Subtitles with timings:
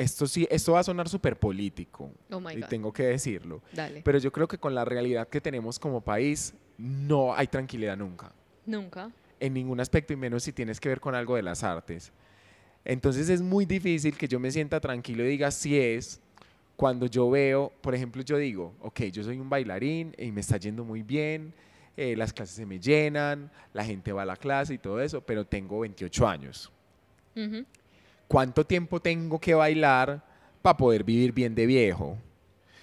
[0.00, 4.00] esto sí, esto va a sonar súper político, Oh my y tengo que decirlo, Dale.
[4.02, 8.32] pero yo creo que con la realidad que tenemos como país, no hay tranquilidad nunca,
[8.66, 9.10] Nunca.
[9.38, 12.12] en ningún aspecto, y menos si tienes que ver con algo de las artes.
[12.84, 16.20] Entonces es muy difícil que yo me sienta tranquilo y diga si es
[16.76, 20.56] cuando yo veo, por ejemplo, yo digo, ok, yo soy un bailarín y me está
[20.56, 21.52] yendo muy bien,
[21.94, 25.20] eh, las clases se me llenan, la gente va a la clase y todo eso,
[25.20, 26.72] pero tengo 28 años.
[27.36, 27.66] Ujú.
[28.30, 30.22] ¿Cuánto tiempo tengo que bailar
[30.62, 32.16] para poder vivir bien de viejo?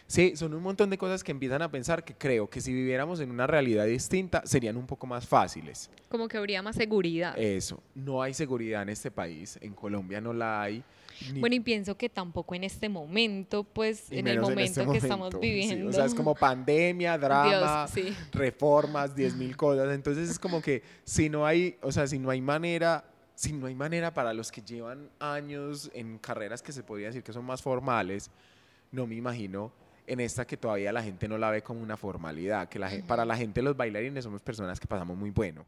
[0.06, 3.22] Sí, son un montón de cosas que empiezan a pensar que creo que si viviéramos
[3.22, 5.90] en una realidad distinta serían un poco más fáciles.
[6.10, 7.34] Como que habría más seguridad.
[7.40, 10.84] Eso, no hay seguridad en este país, en Colombia no la hay.
[11.32, 14.92] ni- Bueno, y pienso que tampoco en este momento, pues y en el momento este
[14.92, 15.90] que estamos momento, sí, viviendo.
[15.90, 18.14] o sea, es como pandemia, drama, Dios, sí.
[18.34, 19.96] reformas, 10 mil cosas.
[19.96, 23.06] Entonces es como que si no hay, o sea, si no hay manera,
[23.38, 27.22] si no hay manera para los que llevan años en carreras que se podría decir
[27.22, 28.32] que son más formales,
[28.92, 29.72] no me imagino
[30.08, 33.26] en esta que todavía la gente no la ve como una formalidad, que la, para
[33.26, 35.68] la gente los bailarines somos personas que pasamos muy bueno.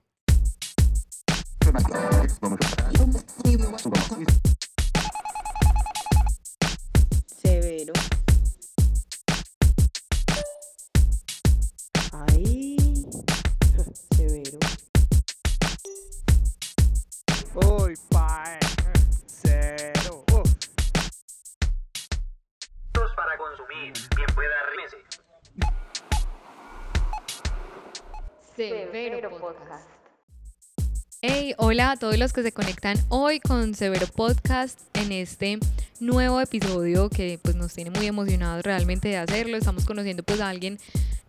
[31.21, 35.59] Hey, hola a todos los que se conectan hoy con Severo Podcast en este
[35.99, 39.57] nuevo episodio que pues nos tiene muy emocionados realmente de hacerlo.
[39.57, 40.77] Estamos conociendo pues a alguien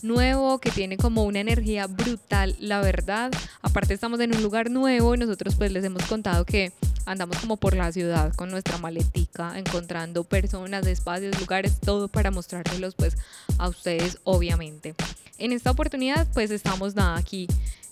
[0.02, 3.30] nuevo que tiene como una energía brutal, la verdad.
[3.62, 6.72] Aparte estamos en un lugar nuevo y nosotros pues les hemos contado que
[7.10, 12.94] andamos como por la ciudad con nuestra maletica, encontrando personas, espacios, lugares, todo para mostrárselos
[12.94, 13.16] pues
[13.58, 14.94] a ustedes obviamente.
[15.38, 17.48] En esta oportunidad pues estamos nada aquí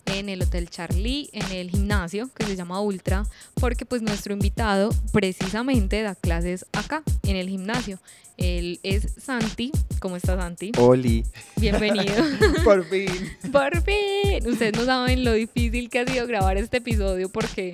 [0.07, 4.91] en el Hotel Charlie, en el gimnasio que se llama Ultra, porque pues nuestro invitado
[5.13, 7.99] precisamente da clases acá, en el gimnasio.
[8.37, 9.73] Él es Santi.
[9.99, 10.71] ¿Cómo está Santi?
[10.79, 11.25] Oli,
[11.57, 12.15] Bienvenido.
[12.65, 13.11] por fin.
[13.51, 14.47] Por fin.
[14.47, 17.73] Ustedes no saben lo difícil que ha sido grabar este episodio porque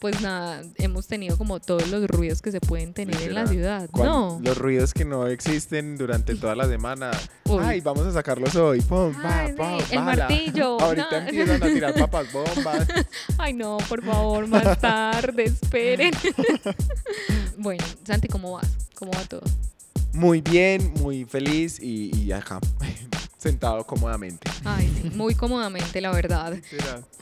[0.00, 3.88] pues nada, hemos tenido como todos los ruidos que se pueden tener en la ciudad.
[3.94, 4.40] No.
[4.42, 7.10] Los ruidos que no existen durante toda la semana.
[7.44, 7.62] Uy.
[7.62, 8.80] Ay, vamos a sacarlos hoy.
[8.80, 11.28] Pum, pa, Ay, pa, sí, el martillo, Ahorita no.
[11.28, 12.88] empiezan a tirar papas bombas.
[13.38, 16.12] Ay, no, por favor, más tarde, esperen.
[17.58, 18.68] bueno, Santi, ¿cómo vas?
[18.94, 19.42] ¿Cómo va todo?
[20.12, 22.58] Muy bien, muy feliz y, y acá,
[23.40, 24.50] sentado cómodamente.
[24.64, 26.58] Ay, sí, muy cómodamente, la verdad.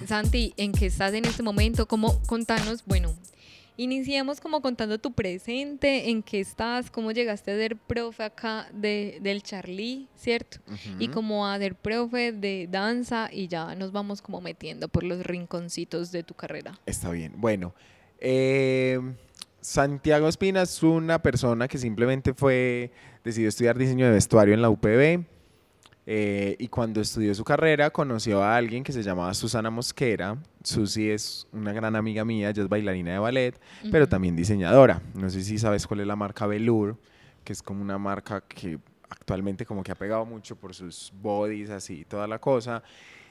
[0.04, 1.86] Santi, ¿en qué estás en este momento?
[1.86, 2.82] ¿Cómo contanos?
[2.84, 3.14] Bueno,
[3.76, 9.20] iniciemos como contando tu presente, en qué estás, cómo llegaste a ser profe acá de,
[9.22, 10.58] del Charlie, ¿cierto?
[10.98, 15.24] Y como a ser profe de danza y ya nos vamos como metiendo por los
[15.24, 16.80] rinconcitos de tu carrera.
[16.84, 17.34] Está bien.
[17.36, 17.74] Bueno,
[18.18, 18.98] eh,
[19.60, 22.90] Santiago Espina es una persona que simplemente fue,
[23.22, 25.37] decidió estudiar diseño de vestuario en la UPB.
[26.10, 30.38] Eh, y cuando estudió su carrera conoció a alguien que se llamaba Susana Mosquera.
[30.64, 33.60] Susi es una gran amiga mía, ella es bailarina de ballet,
[33.92, 34.10] pero Ujú.
[34.10, 35.02] también diseñadora.
[35.14, 36.96] No sé si sabes cuál es la marca Velour,
[37.44, 38.78] que es como una marca que
[39.10, 42.82] actualmente como que ha pegado mucho por sus bodies, así, toda la cosa.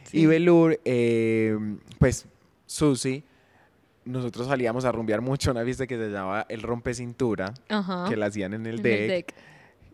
[0.04, 0.20] Sí.
[0.20, 1.58] Y Velour, eh,
[1.98, 2.28] pues
[2.68, 3.24] Susi,
[4.06, 8.06] nosotros salíamos a rumbear mucho una fiesta que se llamaba El Rompe Cintura, Ajá.
[8.08, 9.00] que la hacían en el en deck.
[9.02, 9.34] el deck.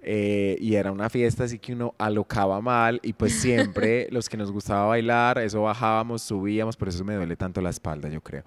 [0.06, 4.38] Eh, y era una fiesta así que uno alocaba mal y pues siempre los que
[4.38, 8.44] nos gustaba bailar, eso bajábamos, subíamos, por eso me duele tanto la espalda, yo creo.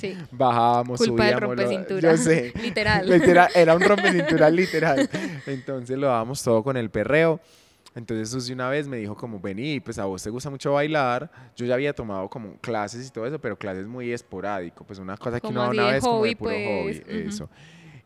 [0.00, 0.16] Sí.
[0.32, 1.40] Bajábamos, Culpa del subíamos.
[1.56, 2.10] lo- rompecintura.
[2.12, 2.52] Yo sé.
[2.62, 3.08] Literal.
[3.08, 5.08] Literal, era un rompecintura literal.
[5.46, 7.40] Entonces lo dábamos todo con el perreo.
[7.94, 11.30] Entonces Susi una vez me dijo como, vení, pues a vos te gusta mucho bailar.
[11.56, 14.84] Yo ya había tomado como clases y todo eso, pero clases muy esporádico.
[14.84, 17.18] Pues una cosa que Como uno una vez como hobby, de puro pues, hobby.
[17.20, 17.28] ujú.
[17.30, 17.48] Eso.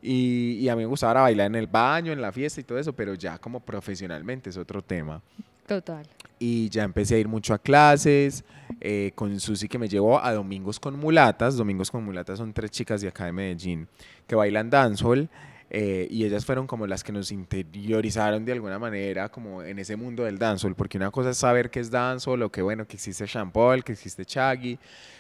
[0.03, 2.79] Y, y a mí me gustaba bailar en el baño, en la fiesta y todo
[2.79, 5.21] eso, pero ya como profesionalmente es otro tema.
[5.67, 6.05] Total.
[6.39, 8.45] Y ya empecé a ir mucho a clases
[8.81, 11.57] eh, con Susi que me llevó a Domingos con Mulatas.
[11.57, 13.87] Domingos con Mulatas son tres chicas de acá de Medellín
[14.27, 15.29] que bailan dancehall.
[15.73, 19.95] Eh, y ellas fueron como las que nos interiorizaron de alguna manera como en ese
[19.97, 22.97] mundo del dancehall, porque una cosa es saber qué es dancehall o que bueno, que
[22.97, 24.79] existe Shampoo, que existe Chaggy,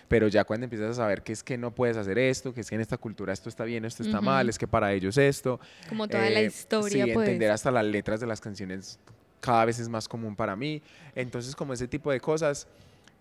[0.08, 2.68] pero ya cuando empiezas a saber que es que no puedes hacer esto, que es
[2.68, 4.26] que en esta cultura esto está bien, esto está Ujú.
[4.26, 7.28] mal, es que para ellos esto, Como toda la eh, historia, sí, pues.
[7.28, 8.98] entender hasta las letras de las canciones
[9.40, 10.82] cada vez es más común para mí.
[11.14, 12.66] Entonces, como ese tipo de cosas,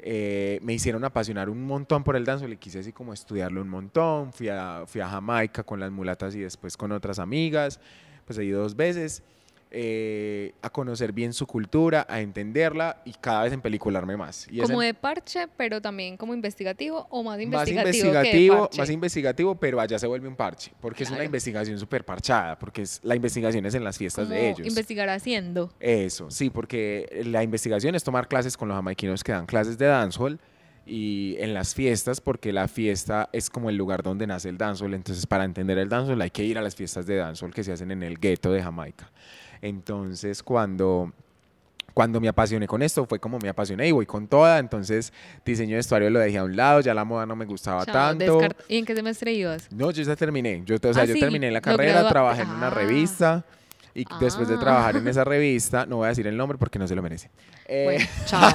[0.01, 3.69] eh, me hicieron apasionar un montón por el dancehall y quise así como estudiarlo un
[3.69, 4.31] montón.
[4.33, 7.79] Fui a, fui a Jamaica con las mulatas y después con otras amigas,
[8.25, 9.23] pues ido dos veces.
[9.71, 14.47] Eh, a conocer bien su cultura, a entenderla y cada vez en pelicularme más.
[14.49, 18.59] Y Como de parche, pero también como investigativo o más más investigativo, investigativo, que de
[18.59, 18.81] parche.
[18.81, 22.81] más investigativo, pero allá se vuelve un parche, porque es una investigación súper parchada, porque
[22.81, 24.67] es, la investigación es en las fiestas de ellos.
[24.67, 25.71] investigar haciendo.
[25.79, 29.85] Eso, sí, porque la investigación es tomar clases con los jamaiquinos que dan clases de
[29.85, 30.39] dancehall
[30.89, 34.95] y en las fiestas, porque la fiesta es como el lugar donde nace el dancehall,
[34.95, 37.71] entonces para entender el dancehall hay que ir a las fiestas de dancehall que se
[37.71, 39.11] hacen en el gueto de Jamaica.
[39.61, 41.11] Entonces, cuando
[41.93, 45.11] cuando me apasioné con esto, fue como me apasioné y voy con toda, entonces
[45.43, 47.93] diseño de vestuario lo dejé a un lado, ya la moda no me gustaba Chao,
[47.93, 48.39] tanto.
[48.69, 49.67] ¿Y en qué semestre ibas?
[49.71, 50.61] No, yo ya terminé.
[50.65, 52.69] Yo, o sea, Ah, yo sí, terminé la carrera, trabajé en una Ah.
[52.69, 53.43] revista
[53.93, 54.59] y después de Ah.
[54.59, 57.31] trabajar en esa revista, no voy a decir el nombre porque no se lo merece.
[57.65, 58.49] eh, Bueno, chao.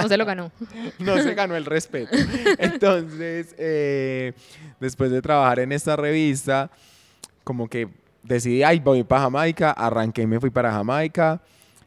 [0.00, 0.50] No se lo ganó.
[0.98, 2.16] no se ganó el respeto.
[2.58, 4.32] Entonces, eh,
[4.80, 6.70] después de trabajar en esta revista,
[7.44, 7.88] como que
[8.26, 11.40] decidí, ay, voy para Jamaica, arranqué y me fui para Jamaica.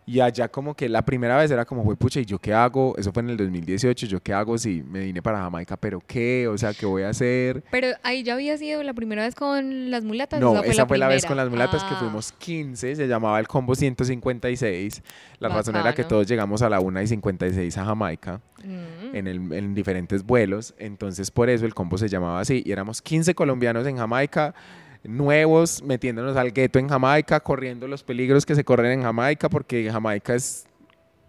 [0.05, 2.95] Y allá como que la primera vez era como, fue pucha, ¿y yo qué hago?
[2.97, 5.77] Eso fue en el 2018, ¿yo qué hago si me vine para Jamaica?
[5.77, 6.47] ¿Pero qué?
[6.47, 7.63] O sea, ¿qué voy a hacer?
[7.69, 10.41] Pero ahí ya había sido la primera vez con las mulatas.
[10.41, 11.27] No, esa fue, la vez primera?
[11.27, 15.03] con las mulatas que Ah, fuimos 15, se llamaba el combo 156.
[15.37, 19.15] La razón era que todos llegamos a la 1 y 56 a Jamaica mm.
[19.15, 22.63] en, el- en diferentes vuelos, entonces por eso el combo se llamaba así.
[22.65, 24.55] Y éramos 15 colombianos en Jamaica,
[25.03, 29.89] nuevos, metiéndonos al gueto en Jamaica, corriendo los peligros que se corren en Jamaica, porque
[29.91, 30.65] Jamaica es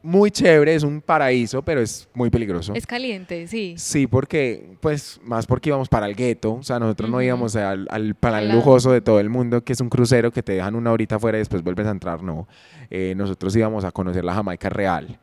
[0.03, 2.73] muy chévere, es un paraíso, pero es muy peligroso.
[2.75, 3.75] Es caliente, sí.
[3.77, 7.87] Sí, porque, pues, más porque íbamos para el gueto, o sea, nosotros no íbamos al,
[7.91, 10.93] al plan lujoso de todo el mundo, que es un crucero que te dejan una
[10.93, 12.49] horita afuera y después vuelves a entrar, no.
[12.89, 15.19] Eh, nosotros íbamos a conocer la Jamaica real.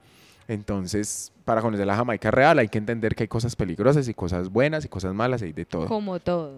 [0.47, 4.49] Entonces, para conocer la Jamaica real hay que entender que hay cosas peligrosas y cosas
[4.49, 5.87] buenas y cosas malas, hay de todo.
[5.87, 6.55] Como todo.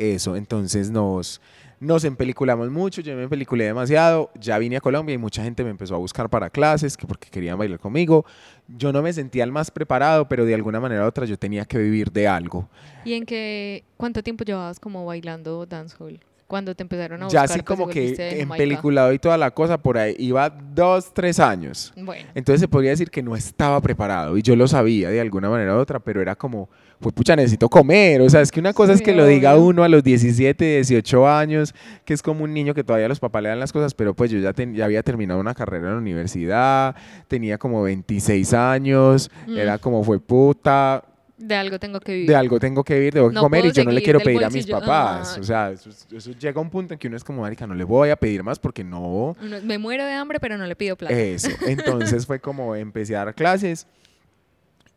[0.00, 1.42] Eso, entonces nos,
[1.78, 5.68] nos empeliculamos mucho, yo me empeliculé demasiado, ya vine a Colombia y mucha gente me
[5.68, 8.24] empezó a buscar para clases, que porque querían bailar conmigo.
[8.66, 11.66] Yo no me sentía el más preparado, pero de alguna manera u otra yo tenía
[11.66, 12.66] que vivir de algo.
[13.04, 16.18] ¿Y en qué, cuánto tiempo llevabas como bailando dancehall?
[16.50, 19.52] Cuando te empezaron a ya buscar, así pues, como que en peliculado y toda la
[19.52, 21.92] cosa, por ahí iba dos, tres años.
[21.96, 25.48] Bueno, Entonces se podría decir que no estaba preparado y yo lo sabía de alguna
[25.48, 26.68] manera u otra, pero era como,
[26.98, 28.20] pues pucha, necesito comer.
[28.20, 31.28] O sea, es que una cosa es que lo diga uno a los 17, 18
[31.28, 31.72] años,
[32.04, 34.30] que es como un niño que todavía los papás le dan las cosas, pero pues
[34.32, 36.96] yo ya, ten- ya había terminado una carrera en la universidad,
[37.28, 39.56] tenía como 26 años, Mm.
[39.56, 41.04] era como fue puta.
[41.40, 42.28] De algo tengo que vivir.
[42.28, 44.48] De algo tengo que vivir, que No comer y yo no le quiero pedir a
[44.50, 44.80] mis bolsillo.
[44.80, 45.34] papás.
[45.36, 45.40] Ah.
[45.40, 47.74] O sea, eso, eso llega a un punto en que uno es como, marica, no
[47.74, 50.76] le voy a pedir más porque no, Uno- me muero de hambre, pero no le
[50.76, 51.14] pido plata.
[51.18, 51.48] eso.
[51.66, 53.86] Entonces fue como empecé a dar clases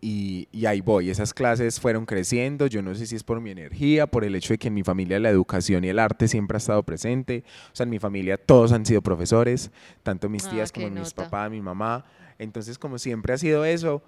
[0.02, 1.10] y, y ahí voy.
[1.10, 2.68] Esas clases fueron creciendo.
[2.68, 4.84] Yo no sé si es por mi energía, por el hecho de que en mi
[4.84, 7.46] familia la educación y el arte siempre ha estado presente.
[7.72, 9.72] O sea, en mi familia todos han sido profesores,
[10.04, 12.04] tanto mis Ah, tías qué como mis papás, mi mamá.
[12.38, 14.04] Entonces, como siempre ha sido eso,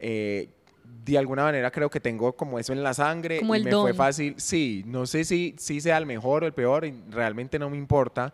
[0.00, 0.48] eh,
[1.04, 3.72] de alguna manera creo que tengo como eso en la sangre Como y el me
[3.72, 4.34] fue fácil.
[4.36, 8.32] Sí, no sé si, si sea el mejor o el peor, realmente no me importa,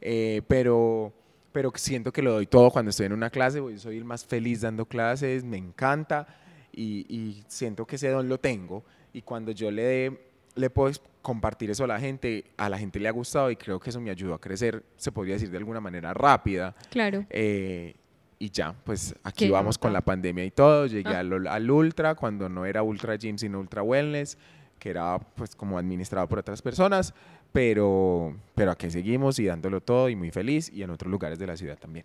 [0.00, 1.12] eh, pero,
[1.52, 4.24] pero siento que lo doy todo cuando estoy en una clase, yo soy el más
[4.24, 6.26] feliz dando clases, me encanta
[6.72, 10.20] y, y siento que ese don lo tengo y cuando yo le dé,
[10.54, 10.92] le puedo
[11.22, 14.00] compartir eso a la gente, a la gente le ha gustado y creo que eso
[14.00, 16.74] me ayudó a crecer, se podría decir de alguna manera rápida.
[16.90, 17.24] Claro.
[17.30, 17.94] Eh,
[18.38, 20.86] y ya, pues aquí vamos con la pandemia y todo.
[20.86, 21.20] Llegué Ah.
[21.20, 24.36] al, al Ultra cuando no era Ultra Gym, sino Ultra Wellness,
[24.78, 27.14] que era pues como administrado por otras personas,
[27.52, 31.46] pero, pero aquí seguimos y dándolo todo y muy feliz y en otros lugares de
[31.46, 32.04] la ciudad también.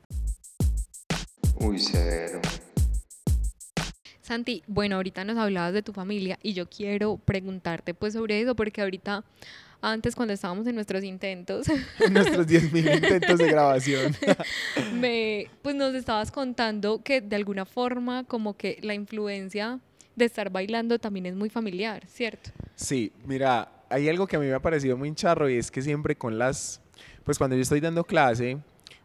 [1.60, 2.40] Uy, severo.
[4.22, 8.56] Santi, bueno, ahorita nos hablabas de tu familia y yo quiero preguntarte pues sobre eso
[8.56, 9.26] porque ahorita,
[9.82, 11.68] antes cuando estábamos en nuestros intentos,
[12.12, 14.16] Nuestros 10.000 intentos de grabación.
[14.94, 19.80] me, pues nos estabas contando que de alguna forma como que la influencia
[20.16, 22.52] de estar bailando también es muy familiar, ¿cierto?
[22.76, 25.82] Sí, mira, hay algo que a mí me ha parecido muy charro y es que
[25.82, 26.82] siempre con las,
[27.24, 28.58] pues cuando yo estoy dando clase,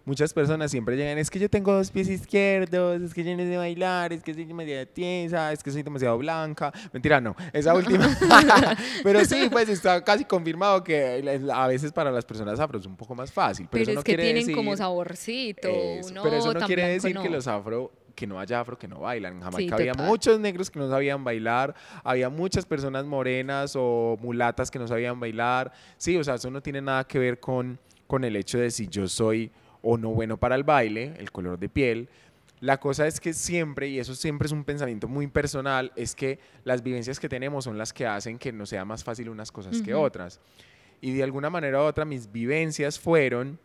[0.06, 3.42] muchas personas siempre llegan, es que yo tengo dos pies izquierdos, es que yo no
[3.42, 6.72] sé bailar, es que soy demasiado tiesa, es que soy demasiado blanca.
[6.92, 8.08] Mentira, no, esa última.
[9.02, 12.96] pero sí, pues está casi confirmado que a veces para las personas afro es un
[12.96, 13.68] poco más fácil.
[13.70, 15.68] Pero, Pero, eso es no que quiere tienen decir, como saborcito,
[16.14, 19.00] no, pero eso no quiere decir que los afro que no haya afro que no
[19.00, 19.34] bailan.
[19.34, 24.70] En Jamaica había muchos negros que no sabían bailar, había muchas personas morenas o mulatas
[24.70, 25.70] que no sabían bailar.
[25.98, 28.88] Sí, o sea, eso no tiene nada que ver con, con el hecho de si
[28.88, 29.52] yo soy
[29.88, 32.08] o no bueno para el baile, el color de piel,
[32.60, 36.38] La cosa es que siempre, y eso siempre es un pensamiento muy personal, es que
[36.64, 39.82] las vivencias que tenemos son las que hacen que nos sea más fácil unas cosas
[39.82, 40.40] que otras.
[41.00, 43.58] Y de alguna manera u otra mis vivencias fueron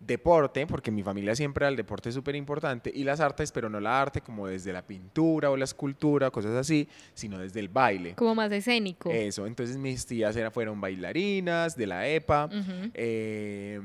[0.00, 4.00] deporte, porque mi familia siempre el deporte súper importante, y las artes, pero no la
[4.00, 8.14] arte como desde la pintura o la escultura, cosas así, sino desde el baile.
[8.14, 9.10] Como más escénico.
[9.10, 12.48] Eso, entonces mis tías era, fueron bailarinas de la EPA.
[12.94, 13.80] Eh,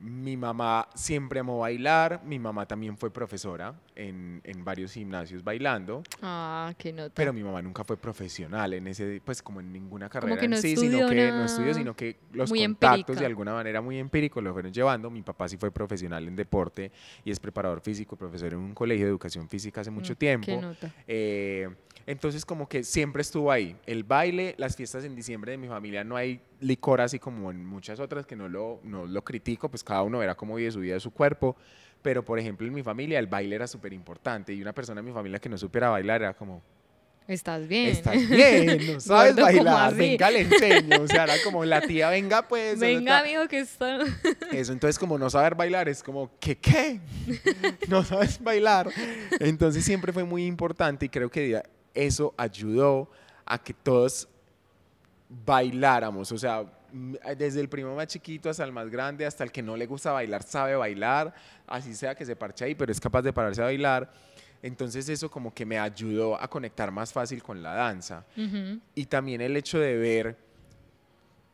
[0.00, 6.02] mi mamá siempre amó bailar, mi mamá también fue profesora en, en varios gimnasios bailando,
[6.22, 7.12] Ah, qué nota.
[7.14, 10.52] pero mi mamá nunca fue profesional en ese, pues como en ninguna carrera que en
[10.52, 13.20] no sí, estudió sino que no estudió, sino que los contactos empírica.
[13.20, 15.10] de alguna manera muy empíricos lo fueron llevando.
[15.10, 16.90] Mi papá sí fue profesional en deporte
[17.24, 20.46] y es preparador físico, profesor en un colegio de educación física hace mucho Mm, tiempo.
[20.46, 20.94] Qué nota.
[21.06, 21.68] Eh,
[22.06, 23.76] entonces como que siempre estuvo ahí.
[23.86, 27.64] El baile, las fiestas en diciembre de mi familia no hay licor así como en
[27.64, 30.80] muchas otras que no lo, no lo critico, pues cada uno verá cómo vive su
[30.80, 31.56] vida, su cuerpo.
[32.02, 35.06] Pero por ejemplo en mi familia el baile era súper importante y una persona en
[35.06, 36.62] mi familia que no supiera bailar era como,
[37.30, 37.90] Estás bien.
[37.90, 41.00] estás bien, no sabes Gordo, ¿cómo bailar, venga le enseño.
[41.00, 42.80] O sea, era como la tía, venga pues.
[42.80, 44.00] Venga, mijo, que está.
[44.52, 46.98] eso, entonces como no saber bailar es como, ¿qué qué?
[47.88, 48.88] no sabes bailar.
[49.38, 51.62] Entonces siempre fue muy importante y creo que
[51.94, 53.10] eso ayudó
[53.44, 54.28] a que todos
[55.28, 56.32] bailáramos.
[56.32, 56.64] O sea,
[57.36, 60.12] desde el primo más chiquito hasta el más grande, hasta el que no le gusta
[60.12, 61.32] bailar, sabe bailar,
[61.66, 64.12] así sea que se parche ahí, pero es capaz de pararse a bailar.
[64.62, 68.26] Entonces eso como que me ayudó a conectar más fácil con la danza
[68.94, 70.36] y también el hecho de ver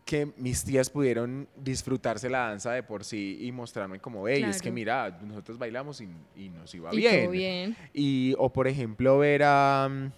[0.05, 4.63] que mis tías pudieron disfrutarse la danza de por sí y mostrarme como, hey, es
[4.63, 7.31] que mira, nosotros bailamos y, y nos iba Y bien.
[7.31, 7.77] bien.
[7.93, 10.13] Y, o por ejemplo, ver a, mm,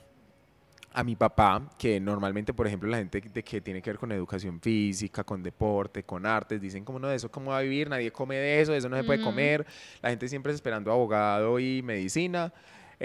[0.93, 4.11] a mi papá, que normalmente, por ejemplo, la gente de que tiene que ver con
[4.11, 7.89] educación física, con deporte, con artes, dicen como no, de eso cómo va a vivir,
[7.89, 9.67] nadie come de eso, eso no se puede comer,
[10.03, 12.53] la gente siempre esperando abogado y medicina.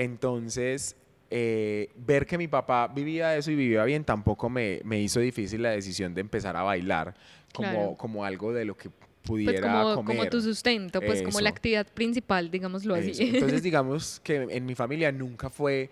[0.07, 0.95] Entonces,
[1.29, 5.61] eh, ver que mi papá vivía eso y vivía bien tampoco me, me hizo difícil
[5.63, 7.13] la decisión de empezar a bailar
[7.53, 7.95] como, Claro.
[7.97, 10.17] como algo de lo que Pues pudiera como, comer.
[10.17, 13.11] como tu sustento, pues como la actividad principal, digámoslo así.
[13.19, 15.89] Entonces, digamos que en mi familia nunca fue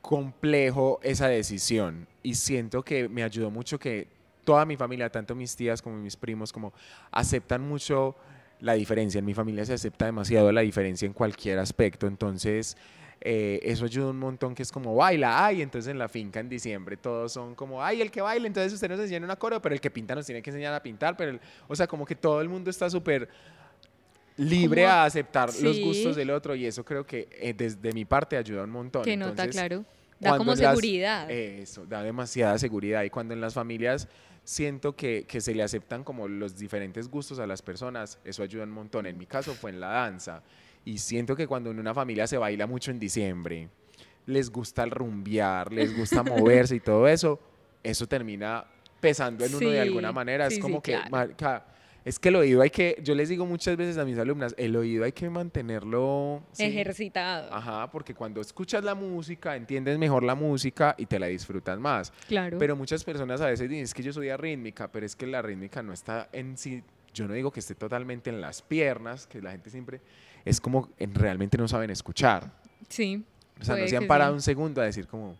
[0.00, 4.08] complejo esa decisión y siento que me ayudó mucho que
[4.44, 6.72] toda mi familia, tanto mis tías como mis primos, como
[7.10, 8.16] aceptan mucho
[8.60, 9.18] la diferencia.
[9.18, 12.76] En mi familia se acepta demasiado la diferencia en cualquier aspecto, entonces
[13.20, 16.48] eh, eso ayuda un montón que es como baila, ay, entonces en la finca en
[16.48, 19.74] diciembre todos son como, ay, el que baila, entonces usted nos enseña una coro, pero
[19.74, 22.40] el que pinta nos tiene que enseñar a pintar, pero, o sea, como que todo
[22.40, 23.28] el mundo está súper
[24.38, 25.82] libre Como- a aceptar los sí.
[25.84, 29.02] gustos del otro y eso creo que eh, desde mi parte ayuda un montón.
[29.04, 29.84] que nota, Entonces, claro.
[30.20, 31.30] Da como en las- seguridad.
[31.30, 34.08] Eso, da demasiada seguridad y cuando en las familias
[34.42, 38.64] siento que, que se le aceptan como los diferentes gustos a las personas, eso ayuda
[38.64, 39.06] un montón.
[39.06, 40.42] En mi caso fue en la danza
[40.84, 43.68] y siento que cuando en una familia se baila mucho en diciembre,
[44.26, 46.22] les gusta el rumbear, les gusta
[46.68, 47.38] moverse y todo eso,
[47.82, 48.64] eso termina
[49.00, 50.48] pesando en uno de alguna Sí, manera.
[50.48, 51.10] sí, es como sí, que, claro.
[51.10, 51.66] marica,
[52.04, 54.76] es que el oído hay que, yo les digo muchas veces a mis alumnas, el
[54.76, 57.52] oído hay que mantenerlo sí, Ejercitado.
[57.52, 62.12] Ajá, porque cuando escuchas la música, entiendes mejor la música y te la disfrutas más.
[62.26, 62.58] Claro.
[62.58, 65.42] Pero muchas personas a veces dicen, es que yo soy arrítmica, pero es que la
[65.42, 69.42] rítmica no está en sí, yo no digo que esté totalmente en las piernas, que
[69.42, 70.00] la gente siempre
[70.44, 72.50] es como en, realmente no saben escuchar.
[72.88, 73.24] sí.
[73.60, 74.36] O sea, no se han parado sí.
[74.36, 75.36] un segundo a decir como...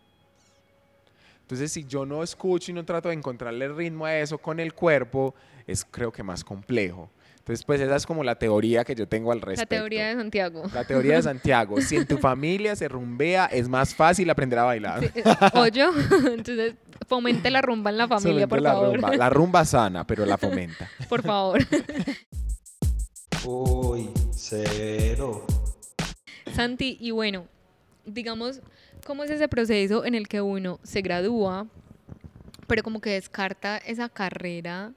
[1.49, 4.61] Entonces, si yo no escucho y no trato de encontrarle el ritmo a eso con
[4.61, 5.35] el cuerpo,
[5.67, 7.09] es creo que más complejo.
[7.39, 9.75] Entonces, pues esa es como la teoría que yo tengo al La respecto.
[9.77, 10.65] teoría de Santiago.
[10.75, 11.81] La teoría de Santiago.
[11.81, 15.01] Si en tu familia se rumbea, es más fácil aprender a bailar.
[15.01, 15.25] Sí, eh,
[15.55, 15.91] ¿O yo?
[16.27, 16.75] Entonces,
[17.09, 18.93] fomente la rumba en la familia, Solamente por la favor.
[18.97, 19.17] Rumba.
[19.17, 20.87] La rumba sana, pero la fomenta.
[21.09, 21.61] Por favor.
[23.47, 25.47] Uy, cero.
[26.55, 27.47] Santi, y bueno,
[28.05, 28.61] digamos,
[29.07, 31.67] ¿cómo es ese proceso en el que uno se gradúa,
[32.67, 34.93] pero como que descarta esa carrera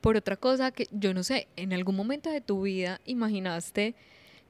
[0.00, 3.94] por otra cosa que, yo no sé, en algún momento de tu vida imaginaste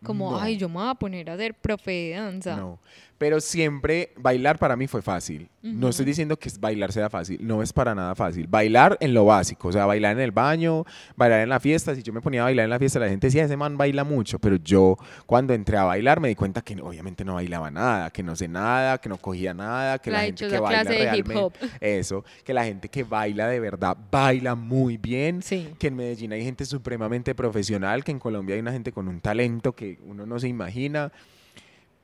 [0.04, 0.40] como, No.
[0.40, 2.56] ay, yo me voy a poner a ser profe de danza?
[2.56, 2.78] No.
[3.18, 5.48] Pero siempre bailar para mí fue fácil.
[5.60, 5.88] No Ujú.
[5.88, 8.46] estoy diciendo que bailar sea fácil, no es para nada fácil.
[8.46, 10.84] Bailar en lo básico, o sea, bailar en el baño,
[11.16, 11.96] bailar en la fiesta.
[11.96, 14.04] Si yo me ponía a bailar en la fiesta, la gente decía, ese man baila
[14.04, 14.96] mucho, pero yo
[15.26, 18.46] cuando entré a bailar me di cuenta que obviamente no bailaba nada, que no sé
[18.46, 21.36] nada, que no cogía nada, que la, La gente que baila clase de hip realmente,
[21.38, 21.52] hop.
[21.80, 25.74] eso, que la gente que baila de verdad baila muy bien, Sí.
[25.76, 29.20] que en Medellín hay gente supremamente profesional, que en Colombia hay una gente con un
[29.20, 31.10] talento que uno no se imagina,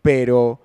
[0.03, 0.61] pero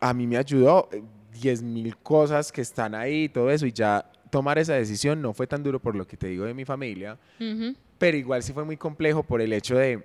[0.00, 1.02] a mí me ayudó eh,
[1.40, 5.32] 10 mil cosas que están ahí y todo eso, y ya tomar esa decisión no
[5.32, 7.74] fue tan duro por lo que te digo de mi familia, Ujú.
[7.98, 10.04] pero igual sí fue muy complejo por el hecho de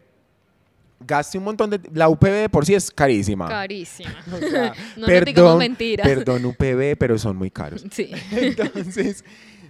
[1.05, 1.81] gaste un montón de...
[1.93, 3.47] La UPB de por sí es carísima.
[3.47, 4.15] Carísima.
[4.33, 6.07] O sea, no nos digamos mentiras.
[6.07, 7.85] Perdón UPB, pero son muy caros.
[7.91, 8.11] Sí.
[8.31, 9.23] Entonces,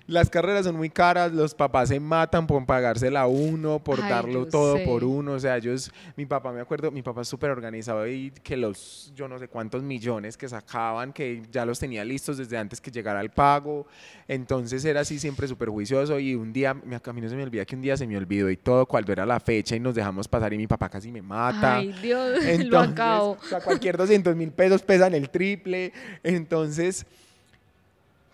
[0.06, 4.10] las carreras son muy caras, los papás se matan por pagársela a uno, por Ay,
[4.10, 4.84] darlo todo sé.
[4.86, 5.32] por uno.
[5.34, 9.12] O sea, ellos, mi papá, me acuerdo, mi papá es súper organizado y que los,
[9.16, 12.92] yo no sé cuántos millones que sacaban, que ya los tenía listos desde antes que
[12.92, 13.88] llegara el pago.
[14.28, 17.44] Entonces era así siempre súper juicioso y un día, me- a mí no se me
[17.44, 19.96] olvida que un día se me olvidó y todo cuando era la fecha y nos
[19.96, 21.78] dejamos pasar y mi papá casi me mata.
[21.78, 23.38] Ay, Dios, lo Entonces, acabo.
[23.42, 25.94] O sea, cualquier 200 mil pesos pesan el triple.
[26.24, 27.06] Entonces,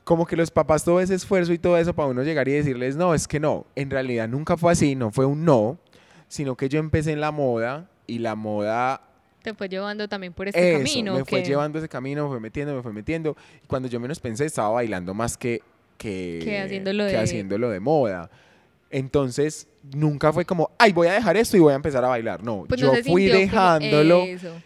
[0.10, 2.96] como que los papás todo ese esfuerzo y todo eso para uno llegar y decirles,
[2.96, 5.78] no, es que no, en realidad nunca fue así, no fue un no,
[6.28, 9.02] sino que yo empecé en la moda y la moda
[9.44, 11.14] Te fue llevando también por este eso, camino.
[11.14, 13.38] me fue que- llevando ese camino, me fue metiendo, me fue metiendo.
[13.64, 15.62] Y cuando yo menos pensé, estaba bailando más que,
[16.00, 18.32] que, Que haciéndolo que de- haciéndolo de moda.
[18.90, 22.44] Entonces, nunca fue como, ay, voy a dejar esto y voy a empezar a bailar.
[22.44, 24.24] No, Pues no yo se fui dejándolo.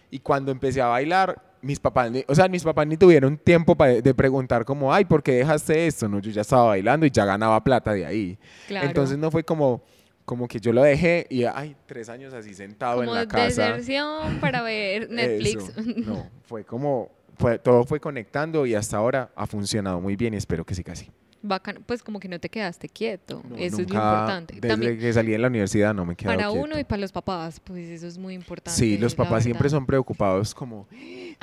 [0.09, 3.75] Y cuando empecé a bailar, mis papás, ni- o sea, mis papás ni tuvieron tiempo
[3.75, 6.07] de preguntar como, ay, ¿por qué dejaste esto?
[6.07, 8.37] No, yo ya estaba bailando y ya ganaba plata de ahí.
[8.67, 8.85] Claro.
[8.87, 9.81] Entonces no fue como,
[10.25, 13.69] como que yo lo dejé y, ay, tres años así sentado como en la casa.
[13.69, 15.69] deserción para ver Netflix.
[15.69, 20.33] Eso, no, fue como, fue, todo fue conectando y hasta ahora ha funcionado muy bien
[20.33, 21.09] y espero que siga así.
[21.45, 23.43] Bacano, pues como que no te quedaste quieto.
[23.47, 24.53] No, eso es lo importante.
[24.55, 26.63] Desde También que salí de la universidad no me quedado para quieto.
[26.63, 28.79] uno y para los papás, pues eso es muy importante.
[28.79, 30.87] Sí, los papás siempre son preocupados como,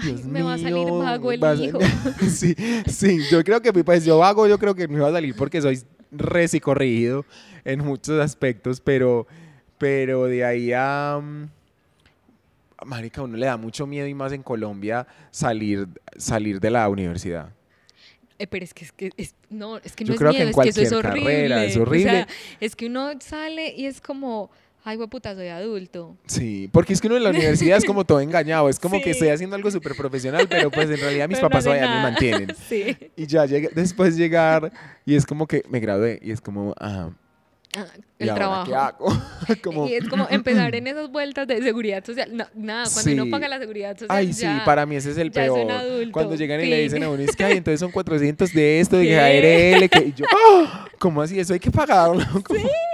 [0.02, 1.64] Dios me va a salir vago el vas a-".
[1.64, 1.78] hijo.
[2.30, 5.36] sí, sí, yo creo que pues yo vago, yo creo que me va a salir
[5.36, 5.82] porque soy
[6.62, 7.26] corrigido
[7.66, 9.26] en muchos aspectos, pero,
[9.76, 11.20] pero de ahí a...
[11.22, 11.48] mm,
[12.86, 16.88] Marica, a uno le da mucho miedo y más en Colombia salir, salir de la
[16.88, 17.50] universidad.
[18.40, 20.44] Eh, pero es que, es que es, no, es que Yo no creo es que
[20.44, 21.22] miedo, en es que eso es horrible.
[21.24, 22.10] carrera es O horrible.
[22.10, 22.28] sea,
[22.60, 24.50] es que uno sale y es como,
[24.82, 26.16] ay, puta, soy adulto.
[26.26, 29.04] Sí, porque es que uno en la universidad es como todo engañado, es como que
[29.04, 29.10] Sí.
[29.10, 31.96] estoy haciendo algo súper profesional, pero pues en realidad mis Pero no papás hace todavía
[31.96, 32.56] me mantienen.
[32.68, 32.96] Sí.
[33.14, 34.72] Y ya llegué, después llegar
[35.04, 37.10] y es como que me gradué y es como, ah,
[37.76, 37.86] Ah,
[38.18, 38.68] ¿y el trabajo.
[38.68, 39.06] qué hago?
[39.62, 42.36] como, Y es como empezar en esas vueltas de seguridad social.
[42.36, 43.12] No, nada, cuando Sí.
[43.12, 44.08] uno paga la seguridad social.
[44.10, 45.70] ay, sí, ya- para mí ese es el es peor.
[45.70, 48.80] adulto, Cuando llegan y le dicen a uno, es que ay, entonces son 400 de
[48.80, 49.16] esto, de.
[49.18, 50.24] ARL, que y yo,
[50.64, 50.86] ¡ah!
[50.98, 51.38] ¿cómo así?
[51.38, 52.22] Eso hay que pagarlo.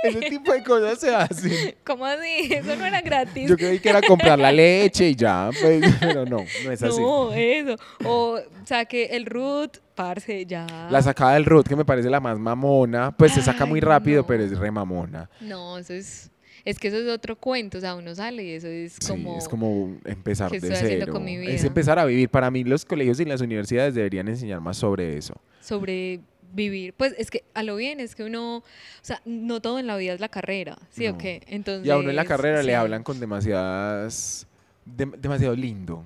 [0.03, 1.75] Ese tipo de cosas se hacen.
[1.85, 2.53] ¿Cómo así?
[2.53, 3.49] Eso no era gratis.
[3.49, 7.01] Yo creí que era comprar la leche y ya, pues, pero no, no es así.
[7.01, 7.77] No, eso.
[8.05, 10.67] O saque el root, parce, ya.
[10.91, 14.21] La sacada del root, que me parece la más mamona, pues se saca muy rápido,
[14.23, 14.27] no.
[14.29, 15.29] pero es re mamona.
[15.41, 16.31] No, eso es.
[16.65, 17.79] Es que eso es otro cuento.
[17.79, 19.33] O sea, uno sale y eso es como.
[19.33, 21.13] sí, es como empezar ¿qué de cero.
[21.13, 22.29] con mi Es empezar a vivir.
[22.29, 25.35] Para mí los colegios y las universidades deberían enseñar más sobre eso.
[25.61, 26.21] sobre
[26.53, 26.93] vivir.
[26.95, 28.59] Pues es que a lo bien es que uno.
[28.59, 28.63] O
[29.03, 30.77] sea, no todo en la vida es la carrera.
[30.91, 31.43] ¿Sí o qué?
[31.47, 31.87] Entonces.
[31.87, 34.47] Y a uno en la carrera sí, le hablan con demasiadas...
[34.87, 36.05] dem- demasiado lindo.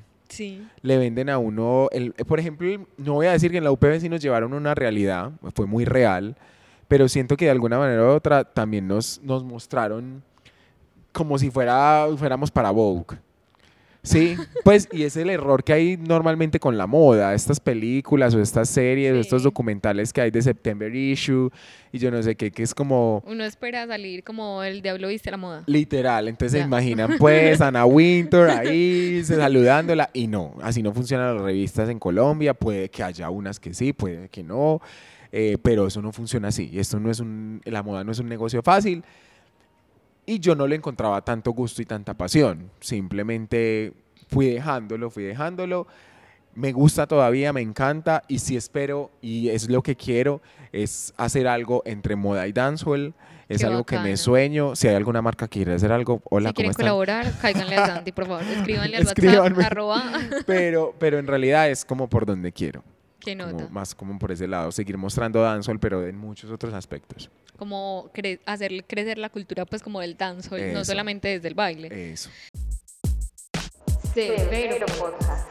[0.83, 3.73] Le venden a uno, el, eh, por ejemplo, no voy a decir que en la
[3.73, 6.37] UPB sí nos llevaron una realidad, fue muy real,
[6.89, 10.23] pero siento que de alguna manera u otra también nos, nos mostraron
[11.13, 13.19] como si fuera, fuéramos para Vogue.
[14.03, 14.35] Sí,
[14.65, 18.71] pues, y es el error que hay normalmente con la moda, estas películas o estas
[18.71, 21.51] series o estos documentales que hay de September Issue
[21.93, 25.31] y yo no sé qué, que es como Uno espera salir como el diablo viste
[25.31, 25.65] la moda.
[25.67, 26.29] literal.
[26.29, 31.91] Entonces se imaginan pues Ana Winter ahí saludándola y no, así no funcionan las revistas
[31.91, 34.81] en Colombia, puede que haya unas que sí, puede que no,
[35.31, 36.71] eh, pero eso no funciona así.
[36.73, 39.05] Esto no es un, la moda no es un negocio fácil.
[40.27, 42.71] Y yo no le encontraba tanto gusto y tanta pasión.
[42.81, 43.93] Simplemente
[44.29, 45.87] fui dejándolo, fui dejándolo.
[46.55, 51.47] Me gusta todavía, me encanta y sí espero y es lo que quiero, es hacer
[51.47, 53.15] algo entre moda y dancehall.
[53.49, 54.77] Es Qué algo que me sueño.
[54.77, 56.85] Si hay alguna marca que quiere hacer algo, hola, si ¿cómo quieren están?
[56.85, 58.43] colaborar, cáiganle a Santi, por favor.
[58.57, 59.07] Escríbanle al.
[59.07, 60.05] WhatsApp, arroba.
[60.47, 62.85] Pero, pero en realidad es como por donde quiero.
[63.21, 63.69] ¿Qué como nota?
[63.71, 64.73] más como por ese lado.
[64.73, 67.31] Seguir mostrando dancehall, pero en muchos otros aspectos.
[67.57, 72.13] Como cre- hacer crecer la cultura, pues como del dancehall, no solamente desde el baile.
[72.13, 72.31] Eso.
[74.15, 75.49] Severo Podcast.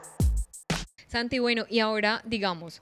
[1.07, 2.81] Santi, bueno, y ahora, digamos,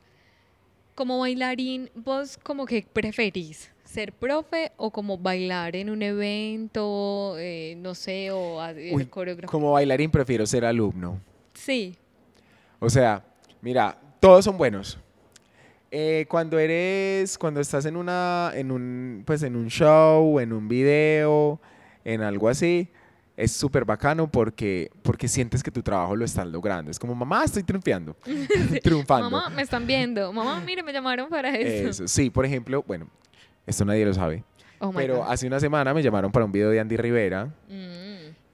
[0.96, 3.72] como bailarín, ¿vos como que preferís?
[3.86, 9.50] ¿Ser profe o como bailar en un evento, eh, no sé, o hacer Uy, coreografía?
[9.50, 11.20] Como bailarín prefiero ser alumno.
[11.54, 11.96] Sí,
[12.80, 13.24] O sea,
[13.62, 15.00] mira, todos son buenos.
[15.90, 20.68] Eh, cuando eres, cuando estás en una, en un, pues en un show, en un
[20.68, 21.62] video,
[22.04, 22.90] en algo así,
[23.38, 26.92] es súper bacano porque, porque sientes que tu trabajo lo estás logrando.
[26.92, 28.16] Es como, mamá, estoy triunfando,
[28.84, 29.30] triunfando.
[29.30, 30.34] mamá, me están viendo.
[30.34, 31.90] Mamá, mire, me llamaron para eso.
[31.90, 33.08] Eso, sí, por ejemplo, bueno,
[33.66, 34.44] esto nadie lo sabe,
[34.80, 38.07] Oh pero hace una semana me llamaron para un video de Andy Rivera Mm.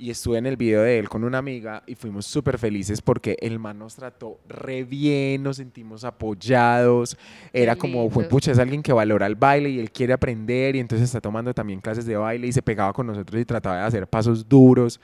[0.03, 3.37] Y estuve en el video de él con una amiga y fuimos súper felices porque
[3.39, 7.17] el man nos trató re bien, nos sentimos apoyados,
[7.53, 10.79] era como, fue pucha, es alguien que valora el baile y él quiere aprender y
[10.79, 13.83] entonces está tomando también clases de baile y se pegaba con nosotros y trataba de
[13.83, 14.99] hacer pasos duros.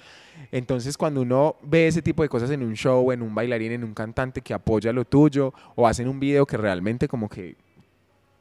[0.51, 3.85] Entonces, cuando uno ve ese tipo de cosas en un show, en un bailarín, en
[3.85, 7.55] un cantante que apoya lo tuyo, o hacen un video que realmente como que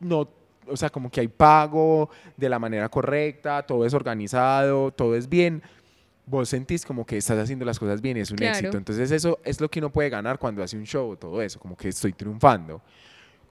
[0.01, 0.29] no,
[0.67, 5.29] o sea, como que hay pago de la manera correcta, todo es organizado, todo es
[5.29, 5.63] bien,
[6.29, 8.57] vos sentís como que estás haciendo las cosas bien y es un Claro.
[8.59, 8.77] éxito.
[8.77, 11.77] Entonces, eso es lo que uno puede ganar cuando hace un show, todo eso, como
[11.77, 12.83] que estoy triunfando.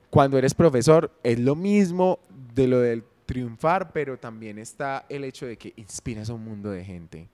[0.10, 2.20] Cuando eres profesor, es lo mismo
[2.54, 6.72] de lo del triunfar, pero también está el hecho de que inspiras a un mundo
[6.72, 7.28] de gente.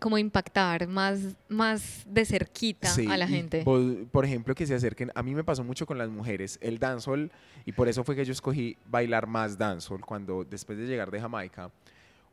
[0.00, 3.62] Como impactar más, más de cerquita Sí, a la gente.
[3.64, 5.10] vos, por ejemplo, que se acerquen.
[5.14, 7.30] A mí me pasó mucho con las mujeres el dancehall
[7.64, 11.20] y por eso fue que yo escogí bailar más dancehall cuando después de llegar de
[11.20, 11.70] Jamaica.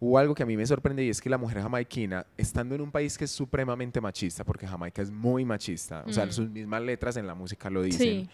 [0.05, 2.81] Hubo algo que a mí me sorprende y es que la mujer jamaiquina, estando en
[2.81, 6.31] un país que es supremamente machista, porque Jamaica es muy machista, o sea, Mm.
[6.33, 8.29] sus mismas letras en la música lo dicen, Sí,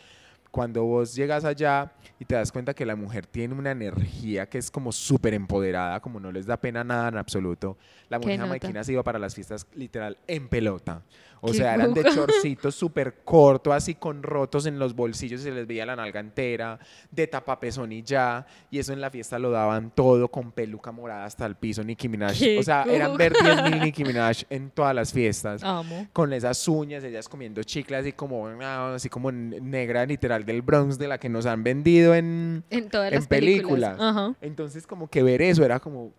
[0.51, 4.57] cuando vos llegas allá y te das cuenta que la mujer tiene una energía que
[4.57, 7.77] es como súper empoderada, como no les da pena nada en absoluto,
[8.09, 11.03] la ¿Qué mujer jamaiquina se iba para las fiestas literal en pelota.
[11.41, 15.51] O sea, eran de chorcitos súper cortos, así con rotos en los bolsillos, y se
[15.51, 16.79] les veía la nalga entera,
[17.11, 18.45] de tapapezón y ya.
[18.69, 22.09] Y eso en la fiesta lo daban todo con peluca morada hasta el piso, Nicki
[22.09, 22.37] Minaj.
[22.37, 26.07] Qué O sea, eran ver 10.000 Nicki Minaj en todas las fiestas amo.
[26.11, 31.07] con esas uñas, ellas comiendo chicles así como, así como negra literal del Bronx de
[31.07, 33.91] la que nos han vendido en, En todas en las películas.
[33.91, 33.97] películas.
[33.99, 34.35] Ajá.
[34.41, 36.11] Entonces como que ver eso era como,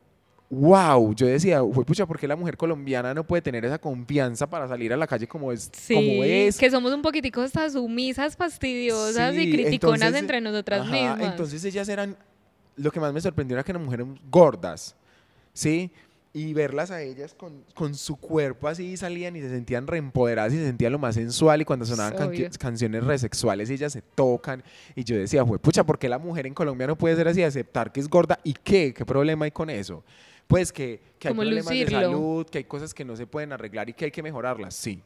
[0.50, 4.48] wow, yo decía, fue pucha, ¿por qué la mujer colombiana no puede tener esa confianza
[4.50, 5.70] para salir a la calle como es?
[5.72, 6.58] Sí, como es?
[6.58, 11.20] que somos un poquitico hasta sumisas, fastidiosas y Sí, criticonas entonces, entre nosotras Ajá, mismas.
[11.22, 12.16] Entonces ellas eran,
[12.76, 14.96] lo que más me sorprendió era que eran mujeres gordas,
[15.52, 15.90] ¿sí?
[16.32, 20.58] Y verlas a ellas con, con su cuerpo así salían y se sentían reempoderadas y
[20.58, 24.62] se sentían lo más sensual y cuando sonaban canciones resexuales ellas se tocan
[24.94, 27.42] y yo decía, fue pucha, ¿por qué la mujer en Colombia no puede ser así,
[27.42, 28.94] aceptar que es gorda y qué?
[28.94, 30.04] ¿Qué problema hay con eso?
[30.46, 33.88] Pues que, que hay problemas de salud, que hay cosas que no se pueden arreglar
[33.88, 35.02] y que hay que mejorarlas, sí.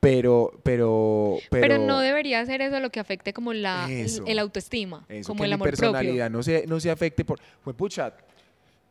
[0.00, 4.24] Pero, pero, pero, pero, no debería ser eso lo que afecte como la Eso.
[4.26, 5.92] el autoestima, eso, como que el mi amor propio.
[5.92, 8.14] personalidad no se, no se afecte por, fue pucha,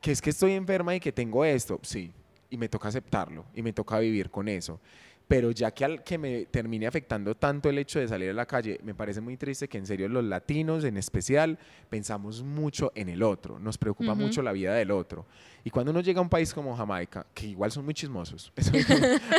[0.02, 2.12] que es que estoy enferma y que tengo esto, sí,
[2.50, 4.80] y me toca aceptarlo y me toca vivir con eso.
[5.28, 8.48] Pero ya que al que me termine afectando tanto el hecho de salir a la
[8.48, 13.10] calle, me parece muy triste que en serio los latinos en especial pensamos mucho en
[13.10, 15.28] el otro, nos preocupa mucho la vida del otro.
[15.64, 18.72] Y cuando uno llega a un país como Jamaica, que igual son muy chismosos, eso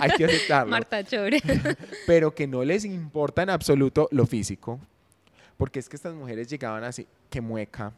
[0.00, 1.42] hay que aceptarlo, Marta Chore.
[2.06, 4.78] pero que no les importa en absoluto lo físico,
[5.56, 7.92] porque es que estas mujeres llegaban así, que mueca,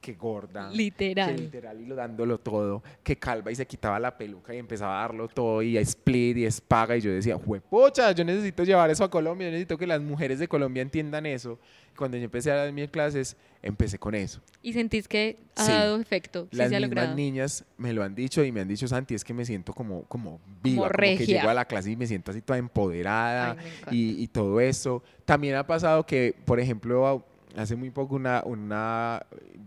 [0.00, 1.36] que gorda, que Literal.
[1.36, 5.00] literal y lo dándolo todo, que calva y se quitaba la peluca y empezaba a
[5.02, 9.04] darlo todo y a split y espaga y yo decía, juepucha, yo necesito llevar eso
[9.04, 11.58] a Colombia, yo necesito que las mujeres de Colombia entiendan eso.
[11.96, 14.40] Cuando yo empecé a dar mis clases, empecé con eso.
[14.62, 15.72] Y sentís que ha Sí.
[15.72, 17.16] dado efecto, sí Las se ha mismas logrado.
[17.16, 20.04] niñas me lo han dicho y me han dicho, Santi, es que me siento como,
[20.04, 21.26] como viva, como, que regia.
[21.38, 23.56] llego a la clase y me siento así toda empoderada
[23.86, 25.02] Ay, y, y todo eso.
[25.24, 29.22] También ha pasado que, por ejemplo, hace muy poco una, una,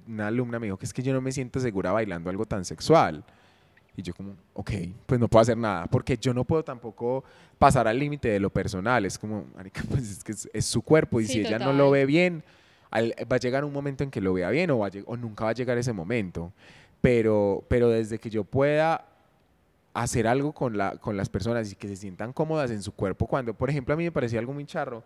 [0.07, 2.63] una alumna me dijo que es que yo no me siento segura bailando algo tan
[2.65, 3.23] sexual.
[3.97, 4.71] Y yo como, ok,
[5.05, 7.23] pues no puedo hacer nada, porque yo no puedo tampoco
[7.59, 9.05] pasar al límite de lo personal.
[9.05, 11.65] Es como, marica, pues es que es, es su cuerpo y Sí, si ella no
[11.65, 11.77] total.
[11.77, 12.43] lo ve bien,
[12.89, 15.17] al- va a llegar un momento en que lo vea bien o, va a o
[15.17, 16.53] nunca va a llegar ese momento.
[17.01, 19.05] Pero, pero desde que yo pueda
[19.93, 23.27] hacer algo con, la, con las personas y que se sientan cómodas en su cuerpo,
[23.27, 25.03] cuando, por ejemplo, a mí me parecía algo muy charro,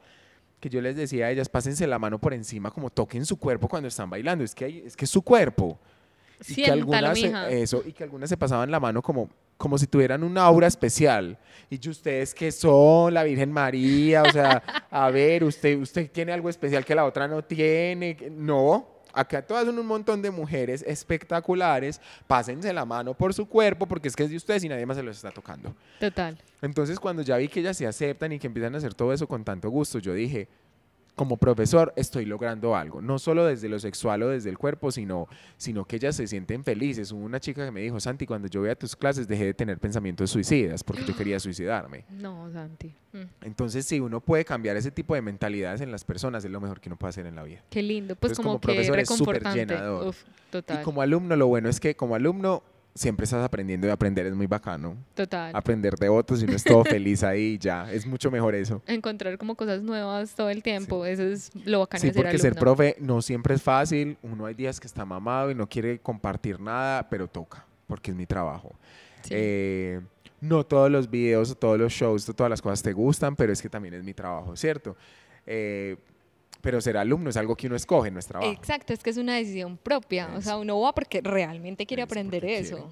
[0.69, 3.67] que yo les decía a ellas, pásense la mano por encima, como toquen su cuerpo
[3.67, 5.77] cuando están bailando, es que, hay- es que es su cuerpo.
[6.41, 9.77] Y que Siéntalo, algunas se- eso y que algunas se pasaban la mano como como
[9.77, 11.37] si tuvieran una aura especial.
[11.69, 16.33] Y que ustedes que son la Virgen María o sea a ver usted usted tiene
[16.33, 20.83] algo especial que la otra no tiene no acá todas son un montón de mujeres
[20.87, 24.85] espectaculares pásense la mano por su cuerpo porque es que es de ustedes y nadie
[24.85, 26.37] más se los está tocando Total.
[26.61, 29.27] entonces, cuando ya vi que ellas se aceptan y que empiezan a hacer todo eso
[29.27, 30.47] con tanto gusto, yo dije,
[31.15, 33.01] como profesor, estoy logrando algo.
[33.01, 36.63] No solo desde lo sexual o desde el cuerpo, sino, sino que ellas se sienten
[36.63, 37.11] felices.
[37.11, 39.79] Hubo una chica que me dijo, Santi, cuando yo veía tus clases, dejé de tener
[39.79, 42.05] pensamientos suicidas porque yo quería suicidarme.
[42.09, 42.93] No, Santi.
[43.13, 46.59] Mm, Entonces, si uno puede cambiar ese tipo de mentalidades en las personas, es lo
[46.59, 47.63] mejor que uno puede hacer en la vida.
[47.69, 48.15] Qué lindo.
[48.15, 50.07] Pues Entonces, como, como que profesor es súper llenador.
[50.07, 50.81] Uf, total.
[50.81, 52.61] Y como alumno, lo bueno es que como alumno
[52.95, 54.95] siempre estás aprendiendo y aprender es muy bacano.
[55.13, 55.51] total.
[55.53, 57.91] Aprender de otros y uno es todo feliz ahí ya.
[57.91, 58.81] Es mucho mejor eso.
[58.87, 61.05] Encontrar como cosas nuevas todo el tiempo.
[61.05, 64.17] Eso es lo bacano Sí, de ser porque ser profe no siempre es fácil.
[64.23, 68.17] Uno hay días que está mamado y no quiere compartir nada, pero toca, porque es
[68.17, 68.73] mi trabajo.
[69.23, 69.33] Sí.
[69.35, 70.01] Eh,
[70.39, 73.69] no todos los videos, todos los shows, todas las cosas te gustan, pero es que
[73.69, 74.95] también es mi trabajo, ¿cierto?
[75.45, 75.97] Eh,
[76.65, 78.51] pero ser alumno es algo que uno escoge, no es trabajo.
[78.51, 80.29] Exacto, es que es una decisión propia.
[80.35, 82.57] O sea, uno va porque realmente quiere Es aprender quiere.
[82.59, 82.91] eso.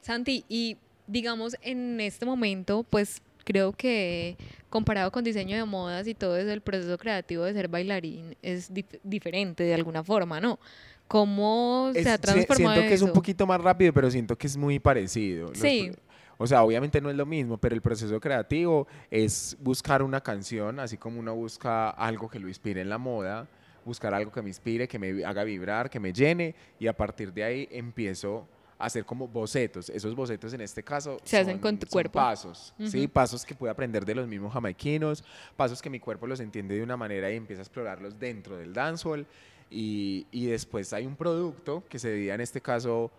[0.00, 4.36] Santi, y digamos en este momento, pues creo que
[4.70, 8.72] comparado con diseño de modas y todo eso, el proceso creativo de ser bailarín es
[8.72, 10.58] dif- diferente de alguna forma, ¿no?
[11.06, 14.46] ¿Cómo Es- se ha transformado Siento que es un poquito más rápido, pero siento que
[14.46, 15.54] es muy parecido.
[15.54, 15.92] Sí.
[16.38, 20.80] O sea, obviamente no es lo mismo, pero el proceso creativo es buscar una canción,
[20.80, 23.46] así como uno busca algo que lo inspire en la moda,
[23.84, 27.32] buscar algo que me inspire, que me haga vibrar, que me llene, y a partir
[27.32, 29.88] de ahí empiezo a hacer como bocetos.
[29.90, 32.14] Esos bocetos en este caso Se hacen con tu son cuerpo.
[32.14, 33.06] pasos, ¿sí?
[33.06, 35.22] Pasos que puedo aprender de los mismos jamaiquinos,
[35.56, 38.72] pasos que mi cuerpo los entiende de una manera y empieza a explorarlos dentro del
[38.72, 39.26] dancehall.
[39.70, 43.10] Y, y después hay un producto que se diría en este caso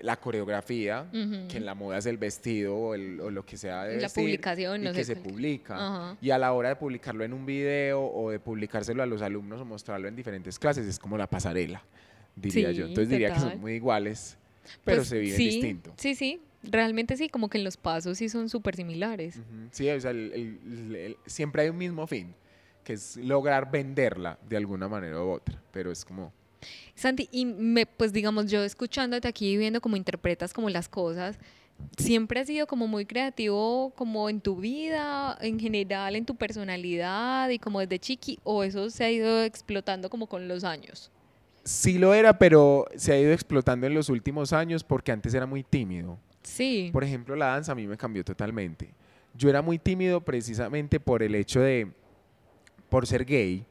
[0.00, 1.06] la coreografía,
[1.48, 4.02] que en la moda es el vestido o, el- o lo que sea de La
[4.02, 6.16] vestir, publicación, y que se publica.
[6.20, 9.60] Y a la hora de publicarlo en un video o de publicárselo a los alumnos
[9.60, 11.82] o mostrarlo en diferentes clases, es como la pasarela,
[12.34, 12.86] diría yo.
[12.86, 14.36] Entonces diría que son muy iguales,
[14.84, 15.92] pero Pues se viven sí, distinto.
[15.96, 19.40] Sí, sí, realmente sí, como que en los pasos sí son súper similares.
[19.70, 20.32] Sí, o sea, el-
[20.94, 22.34] el- siempre hay un mismo fin,
[22.82, 26.32] que es lograr venderla de alguna manera u otra, pero es como...
[26.94, 31.38] Santi, y me, pues digamos, yo escuchándote aquí viendo cómo interpretas como las cosas,
[31.96, 37.48] ¿siempre has sido como muy creativo como en tu vida, en general, en tu personalidad
[37.50, 41.10] y como desde chiqui, o eso se ha ido explotando como con los años?
[41.64, 45.46] Sí lo era, pero se ha ido explotando en los últimos años porque antes era
[45.46, 46.18] muy tímido.
[46.42, 46.90] Sí.
[46.92, 48.92] Por ejemplo, la danza a mí me cambió totalmente.
[49.34, 51.92] Yo era muy tímido precisamente por el hecho de,
[52.88, 53.64] por ser gay,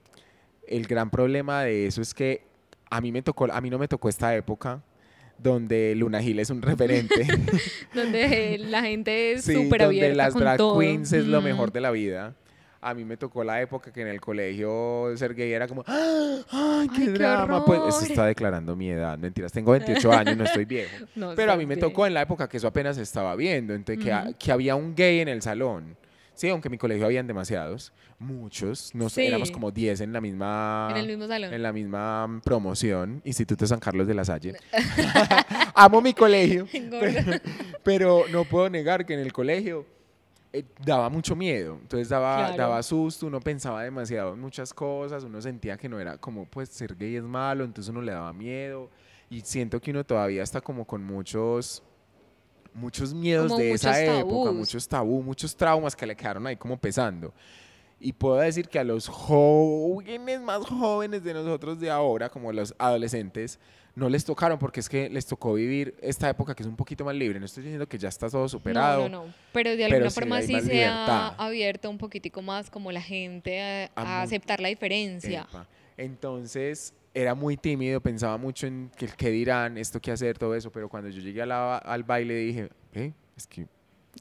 [0.67, 2.43] el gran problema de eso es que
[2.91, 4.81] a mí me tocó, a mí no me tocó esta época
[5.39, 7.25] donde Luna Gil es un referente.
[7.95, 10.77] donde la gente es Sí, súper donde abierta las con drag todo.
[10.79, 11.47] queens es lo Ujú.
[11.47, 12.35] mejor de la vida.
[12.83, 16.39] A mí me tocó la época que en el colegio ser gay era como, ¡Ah!
[16.51, 17.63] ¡ay, qué drama!
[17.63, 18.09] Pues eso horror.
[18.09, 19.17] está declarando mi edad.
[19.19, 21.05] Mentiras, tengo 28 años, no estoy viejo.
[21.15, 24.03] No, Pero a mí me tocó en la época que eso apenas estaba viendo, entonces
[24.03, 24.35] que, ha- Ujú.
[24.39, 25.95] que había un gay en el salón.
[26.41, 30.19] Sí, aunque en mi colegio habían demasiados, muchos, no sé, éramos como 10 en la
[30.19, 31.53] misma En el mismo salón.
[31.53, 34.55] en la misma promoción, Instituto San Carlos de la Salle.
[35.75, 36.65] Amo mi colegio,
[36.99, 37.21] pero,
[37.83, 39.85] pero no puedo negar que en el colegio
[40.51, 42.57] eh, daba mucho miedo, entonces daba, Claro.
[42.57, 46.69] daba susto, uno pensaba demasiado en muchas cosas, uno sentía que no era como pues
[46.69, 48.89] ser gay es malo, entonces uno le daba miedo
[49.29, 51.83] y siento que uno todavía está como con muchos
[52.73, 56.77] muchos miedos Como de esa época, muchos tabú, muchos traumas que le quedaron ahí como
[56.77, 57.33] pesando.
[57.99, 62.73] Y puedo decir que a los jóvenes más jóvenes de nosotros de ahora, como los
[62.79, 63.59] adolescentes,
[63.93, 67.03] no les tocaron porque es que les tocó vivir esta época que es un poquito
[67.05, 67.39] más libre.
[67.39, 69.03] No estoy diciendo que ya está todo superado.
[69.03, 69.33] No, no, no.
[69.51, 73.01] Pero de pero alguna sí forma sí se ha abierto un poquitico más como la
[73.01, 75.45] gente a, A a mu- aceptar la diferencia.
[75.49, 75.67] Epa.
[75.97, 80.87] Entonces era muy tímido, pensaba mucho en qué dirán, esto qué hacer, todo eso, pero
[80.89, 83.67] cuando yo llegué a la- al baile dije, "Eh, es que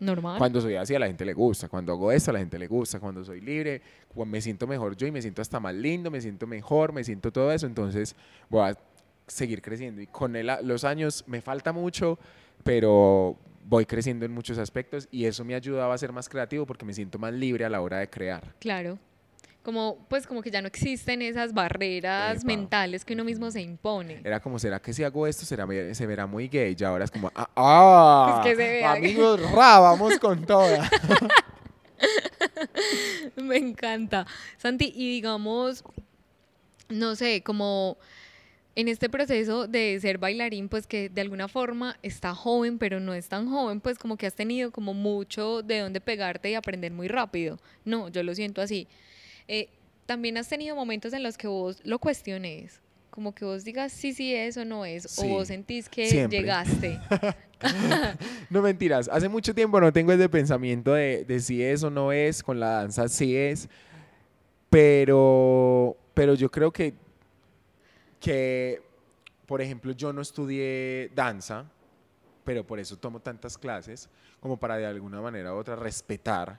[0.01, 0.39] Normal.
[0.39, 2.67] cuando soy así a la gente le gusta, cuando hago esto a la gente le
[2.67, 6.11] gusta, cuando soy libre, cuando me siento mejor yo y me siento hasta más lindo,
[6.11, 8.17] me siento mejor, me siento todo eso, entonces
[8.49, 8.77] voy a
[9.27, 12.19] seguir creciendo y con a- los años me falta mucho,
[12.65, 13.37] pero
[13.69, 16.93] voy creciendo en muchos aspectos y eso me ayudaba a ser más creativo porque me
[16.93, 18.55] siento más libre a la hora de crear.
[18.59, 18.99] Claro.
[19.63, 22.47] Como, pues como que ya no existen esas barreras Epa.
[22.47, 24.23] mentales que uno mismo se impone.
[24.25, 26.75] Era como, ¿será que si hago esto será, se verá muy gay?
[26.79, 29.11] Y ahora es como, ah, ah Pues que se vea gay.
[29.11, 30.89] amigos, ra, vamos con toda.
[33.37, 34.27] Me encanta.
[34.57, 35.85] Santi, y digamos,
[36.89, 37.99] no sé, como
[38.77, 43.15] en este proceso de ser bailarín, pues que de alguna forma está joven, pero no
[43.15, 46.93] es tan joven, pues como que has tenido como mucho de dónde pegarte y aprender
[46.93, 47.59] muy rápido.
[47.85, 48.87] No, yo lo siento así.
[49.53, 49.69] Eh,
[50.07, 54.13] también has tenido momentos en los que vos lo cuestiones, como que vos digas sí,
[54.13, 56.39] sí es o no es, o Sí, vos sentís que siempre.
[56.39, 57.01] llegaste.
[58.49, 62.11] No mentiras, hace mucho tiempo no tengo ese pensamiento de, de si es o no
[62.11, 63.69] es, con la danza sí es,
[64.71, 66.95] pero, pero yo creo que,
[68.19, 68.81] que,
[69.47, 71.71] por ejemplo, yo no estudié danza,
[72.45, 74.09] pero por eso tomo tantas clases,
[74.41, 76.59] como para de alguna manera u otra respetar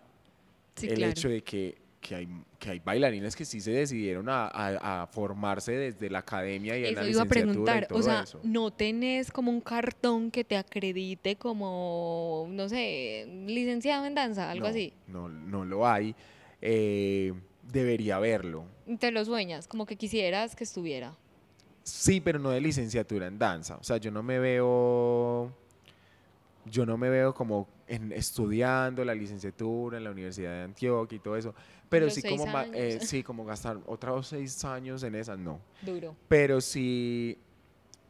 [0.75, 1.11] Sí, el claro.
[1.11, 2.27] hecho de que, que, hay,
[2.59, 6.85] que hay bailarines que sí se decidieron a, a- a formarse desde la academia y
[6.85, 8.39] en la Eso iba a licenciatura y preguntar, todo o sea, eso.
[8.43, 14.65] no tenés como un cartón que te acredite como, no sé, licenciado en danza, algo
[14.65, 14.93] no, así.
[15.07, 16.15] No, no lo hay.
[16.61, 17.33] Eh,
[17.71, 18.65] debería haberlo.
[18.99, 21.15] Te lo sueñas, como que quisieras que estuviera.
[21.83, 23.77] Sí, pero no de licenciatura en danza.
[23.77, 25.51] O sea, yo no me veo
[26.65, 31.19] yo no me veo como en estudiando la licenciatura en la Universidad de Antioquia y
[31.19, 31.53] todo eso,
[31.89, 35.59] pero Los sí como, eh, sí, como gastar otros seis años en esas, no.
[35.81, 36.15] Duro.
[36.29, 37.37] Pero si,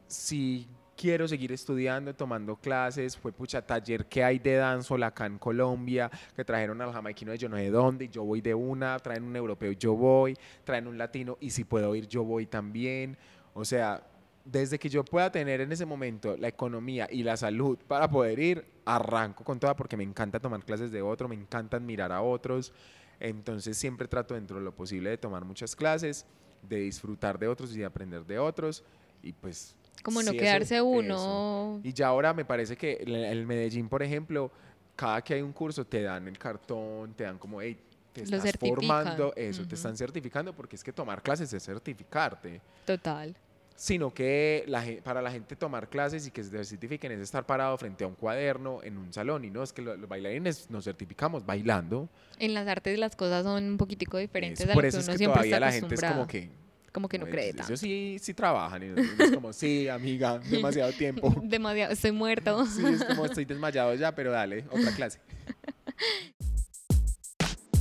[0.05, 5.39] si quiero seguir estudiando, tomando clases, fue pucha taller que hay de dancehall acá en
[5.39, 8.99] Colombia, que trajeron al jamaiquino de yo no sé dónde, y yo voy de una,
[8.99, 13.17] traen un europeo, yo voy, traen un latino, y si puedo ir, yo voy también.
[13.55, 14.03] O sea,
[14.45, 18.39] desde que yo pueda tener en ese momento la economía y la salud para poder
[18.39, 22.21] ir, arranco con toda porque me encanta tomar clases de otro, me encanta admirar a
[22.21, 22.73] otros.
[23.19, 26.25] Entonces siempre trato dentro de lo posible de tomar muchas clases,
[26.67, 28.83] de disfrutar de otros y de aprender de otros.
[29.21, 29.75] Y pues...
[30.03, 30.85] Como no eso- quedarse eso.
[30.85, 31.79] uno.
[31.83, 34.51] Y ya ahora me parece que el, el Medellín, por ejemplo,
[34.95, 37.77] cada que hay un curso te dan el cartón, te dan como, hey,
[38.11, 39.69] te estás formando, eso, Ujú.
[39.69, 43.35] te están certificando porque es que tomar clases es certificarte Total.
[43.83, 47.75] Sino que la, para la gente tomar clases y que se certifiquen es estar parado
[47.79, 50.83] frente a un cuaderno en un salón y no es que lo- los bailarines nos
[50.83, 52.07] certificamos bailando.
[52.37, 55.13] En las artes las cosas son un poquitico diferentes a por eso que es uno
[55.13, 56.49] que siempre todavía está la gente es como que
[56.91, 57.75] Como que no "Pues, cree ellos tanto.
[57.77, 61.33] sí sí trabajan es como sí amiga demasiado tiempo.
[61.43, 62.63] Demasiado, estoy muerto.
[62.67, 65.19] Sí, es como estoy desmayado ya, pero dale, otra clase.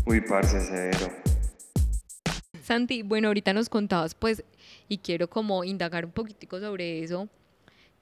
[0.06, 1.12] Uy, parce, severo.
[2.62, 4.44] Santi, bueno, ahorita nos contabas, pues,
[4.90, 7.28] y quiero como indagar un poquitico sobre eso,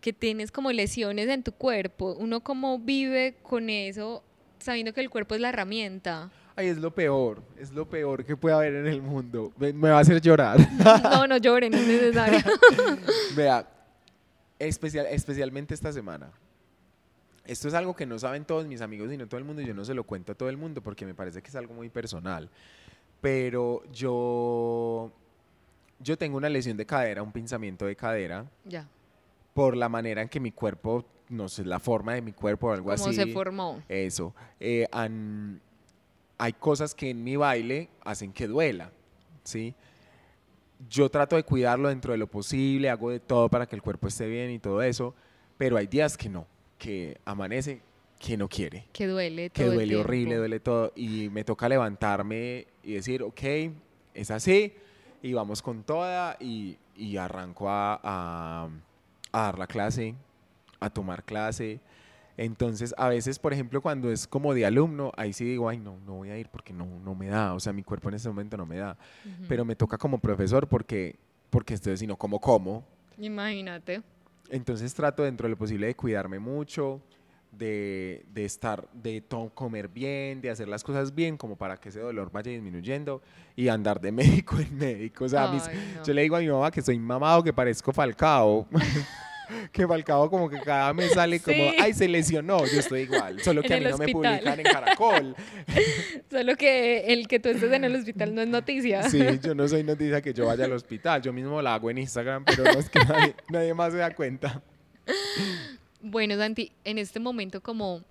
[0.01, 2.17] que tienes como lesiones en tu cuerpo.
[2.19, 4.25] Uno cómo vive con eso,
[4.59, 6.31] sabiendo que el cuerpo es la herramienta.
[6.57, 9.53] Ay, es lo peor, es lo peor que puede haber en el mundo.
[9.59, 10.59] Me, me va a hacer llorar.
[11.03, 12.39] No, no lloren, no es necesario.
[13.37, 13.69] Vea,
[14.59, 16.33] especial, especialmente esta semana.
[17.45, 19.61] Esto es algo que no saben todos mis amigos y no todo el mundo.
[19.61, 21.55] y Yo no se lo cuento a todo el mundo porque me parece que es
[21.55, 22.49] algo muy personal.
[23.21, 25.13] Pero yo,
[26.01, 28.87] yo tengo una lesión de cadera, un pinzamiento de cadera, ya,
[29.55, 32.73] por la manera en que mi cuerpo, no sé, la forma de mi cuerpo o
[32.73, 33.15] algo cómo así.
[33.15, 33.83] se formó.
[33.89, 34.35] Eso.
[34.61, 34.87] Eh,
[36.39, 38.93] hay cosas que en mi baile hacen que duela,
[39.43, 39.75] ¿sí?
[40.89, 44.07] Yo trato de cuidarlo dentro de lo posible, hago de todo para que el cuerpo
[44.07, 45.15] esté bien y todo eso,
[45.57, 46.47] pero hay días que no,
[46.79, 47.83] que amanece
[48.21, 50.39] que no quiere, Que duele que todo el duele horrible, tiempo.
[50.41, 53.43] duele todo, y me toca levantarme y decir, ok,
[54.15, 54.73] es así,
[55.23, 58.69] y vamos con toda, y, y arranco a, a-
[59.33, 60.15] a dar la clase,
[60.81, 61.81] a tomar clase.
[62.37, 65.99] Entonces, a veces, por ejemplo, cuando es como de alumno, ahí sí digo, ay, no,
[66.07, 68.29] no voy a ir porque no, no me da, o sea, mi cuerpo en ese
[68.29, 68.97] momento no me da.
[69.25, 69.45] Ujú.
[69.49, 71.17] Pero me toca como profesor porque,
[71.51, 72.85] porque estoy, sino como como.
[73.19, 74.03] Imagínate.
[74.51, 77.01] Entonces trato dentro de lo posible de cuidarme mucho,
[77.53, 79.23] de, de estar, de
[79.55, 83.21] comer bien, de hacer las cosas bien, como para que ese dolor vaya disminuyendo
[83.57, 85.25] y andar de médico en médico.
[85.25, 86.05] O sea, mis- Ay, no.
[86.05, 88.67] yo le digo a mi mamá que soy mamado, que parezco Falcao.
[89.73, 91.77] que Falcao como que cada mes sale como, Sí.
[91.81, 92.65] ay, se lesionó.
[92.67, 95.35] Yo estoy igual, solo que En a mí no me publican en Caracol.
[96.31, 99.03] Solo que el que tú estés en el hospital no es noticia.
[99.09, 101.23] Sí, yo no soy noticia que yo vaya al hospital.
[101.23, 104.15] Yo mismo la hago en Instagram, pero no es que nadie, nadie más se da
[104.15, 104.63] cuenta.
[106.01, 108.03] Bueno, Santi, en este momento como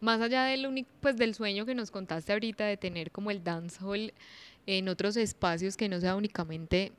[0.00, 3.42] más allá del único pues del sueño que nos contaste ahorita de tener como el
[3.42, 4.12] dancehall
[4.66, 6.92] en otros espacios que no sea únicamente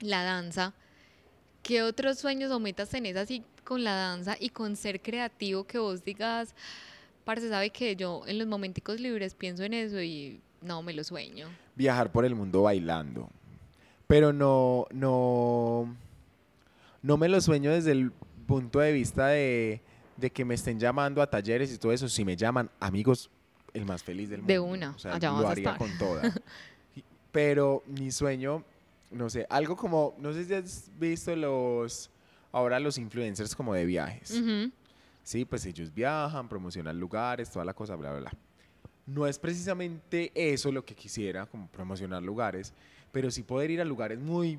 [0.00, 0.74] la danza,
[1.62, 5.78] ¿qué otros sueños o metas tenés así con la danza y con ser creativo que
[5.78, 6.54] vos digas,
[7.24, 11.02] parce, sabe que yo en los momenticos libres pienso en eso y no me lo
[11.02, 11.48] sueño?
[11.74, 13.28] viajar por el mundo bailando.
[14.06, 15.94] Pero no, no,
[17.02, 18.12] no me lo sueño desde el
[18.52, 19.80] punto de vista de,
[20.16, 22.08] de que me estén llamando a talleres y todo eso.
[22.08, 23.30] Si me llaman, amigos,
[23.72, 24.52] el más feliz del mundo.
[24.52, 25.78] De una, O sea, allá lo vas a haría estar.
[25.78, 26.22] con toda.
[27.32, 28.62] Pero mi sueño,
[29.10, 32.10] no sé, algo como, no sé si has visto los,
[32.52, 34.32] ahora los influencers como de viajes.
[34.32, 34.70] Ujú.
[35.22, 38.32] Sí, pues ellos viajan, promocionan lugares, toda la cosa, bla, bla, bla.
[39.06, 42.72] No es precisamente eso lo que quisiera, como promocionar lugares,
[43.12, 44.58] pero sí poder ir a lugares muy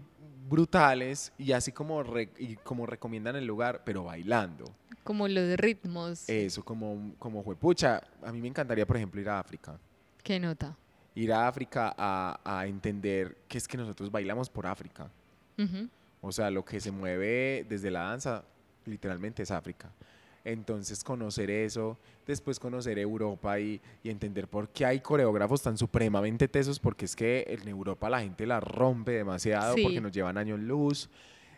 [0.50, 4.66] brutales y así como, re- y como recomiendan el lugar, pero bailando.
[5.04, 6.30] Como los ritmos.
[6.30, 8.02] Eso, como, como juepucha.
[8.24, 9.78] A mí me encantaría, por ejemplo, ir a África.
[10.24, 10.78] ¿Qué nota?
[11.16, 15.10] Ir a África a, a entender que es que nosotros bailamos por África.
[16.22, 18.44] O sea, lo que se mueve desde la danza,
[18.86, 19.92] literalmente es África.
[20.46, 26.48] Entonces, conocer eso, después conocer Europa y, y entender por qué hay coreógrafos tan supremamente
[26.50, 29.84] tesos, porque es que en Europa la gente la rompe demasiado, Sí.
[29.84, 31.10] porque nos llevan años luz.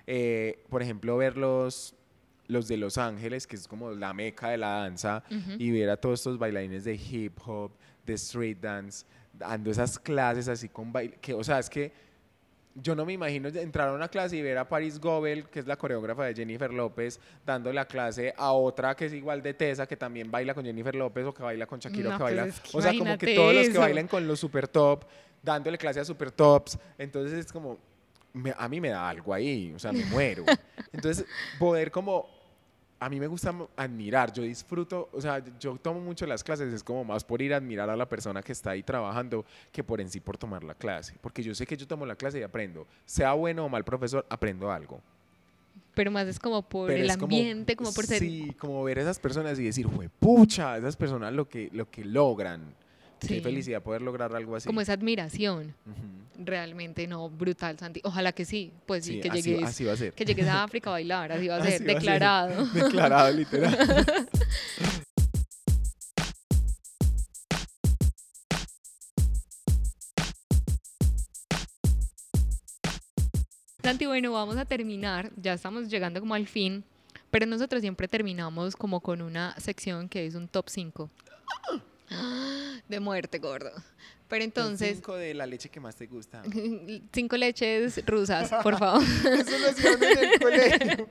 [0.05, 1.95] Eh, por ejemplo, ver los,
[2.47, 5.23] los de Los Ángeles, que es como la meca de la danza,
[5.57, 7.71] y ver a todos estos bailarines de hip hop,
[8.05, 11.91] de street dance, dando esas clases así con baile, que, o sea, es que
[12.77, 15.65] yo no me imagino entrar a una clase y ver a Paris Gobel, que es
[15.67, 19.87] la coreógrafa de Jennifer López, dando la clase a otra que es igual de Tesa,
[19.87, 22.45] que también baila con Jennifer López o que baila con Shakira o que pues baila.
[22.47, 25.05] es que o sea, como que todos los que bailan con los super top,
[25.41, 26.77] dándole clase a super tops.
[26.97, 27.77] Entonces es como,
[28.33, 30.43] me- a mí me da algo ahí, o sea, me muero.
[30.91, 31.25] Entonces,
[31.57, 32.27] poder como
[32.99, 36.83] a mí me gusta admirar, yo disfruto, o sea, yo tomo mucho las clases, es
[36.83, 39.99] como más por ir a admirar a la persona que está ahí trabajando que por
[40.01, 42.43] en sí por tomar la clase, porque yo sé que yo tomo la clase y
[42.43, 45.01] aprendo, sea bueno o mal profesor, aprendo algo.
[45.93, 48.19] Pero más es como por Pero el como- ambiente, como, por ser...
[48.19, 49.87] Sí, como ver a esas personas y decir,
[50.19, 52.73] pucha, esas personas lo que, lo que logran.
[53.21, 53.27] Sí.
[53.35, 54.67] Qué felicidad poder lograr algo así.
[54.67, 55.73] Como esa admiración.
[56.37, 58.01] Realmente, no, brutal, Santi.
[58.03, 60.13] Ojalá que sí, pues sí, Sí, que así, llegues, así va a ser.
[60.13, 61.95] que llegues a África a bailar, así va a Así ser, va a ser.
[61.95, 62.65] declarado.
[62.73, 64.05] Declarado, literal.
[73.83, 76.83] Santi, bueno, vamos a terminar, ya estamos llegando como al fin,
[77.29, 81.09] pero nosotros siempre terminamos como con una sección que es un top 5.
[82.87, 83.71] De muerte, gordo.
[84.27, 86.41] Pero entonces, Cinco de la leche que más te gusta.
[87.13, 89.03] cinco leches rusas, por favor.
[89.23, 91.09] Eso lo hacían en el colegio.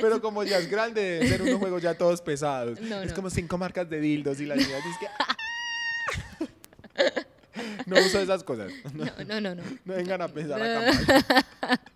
[0.00, 2.80] Pero como ya es grande, deben ser unos juegos ya todos pesados.
[2.80, 3.14] No, es no.
[3.14, 5.08] como cinco marcas de dildos y la niña dice que...
[7.86, 8.72] No uso esas cosas.
[8.94, 9.62] No, No, no, no, no.
[9.84, 10.92] vengan a pensar acá
[11.60, 11.80] mal.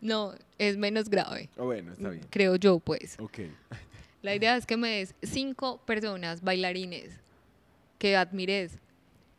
[0.00, 2.24] No, es menos grave, Oh, bueno, está bien.
[2.30, 3.16] creo yo, pues.
[3.18, 3.40] Ok.
[4.22, 7.12] La idea es que me des cinco personas, bailarines,
[7.98, 8.78] que admires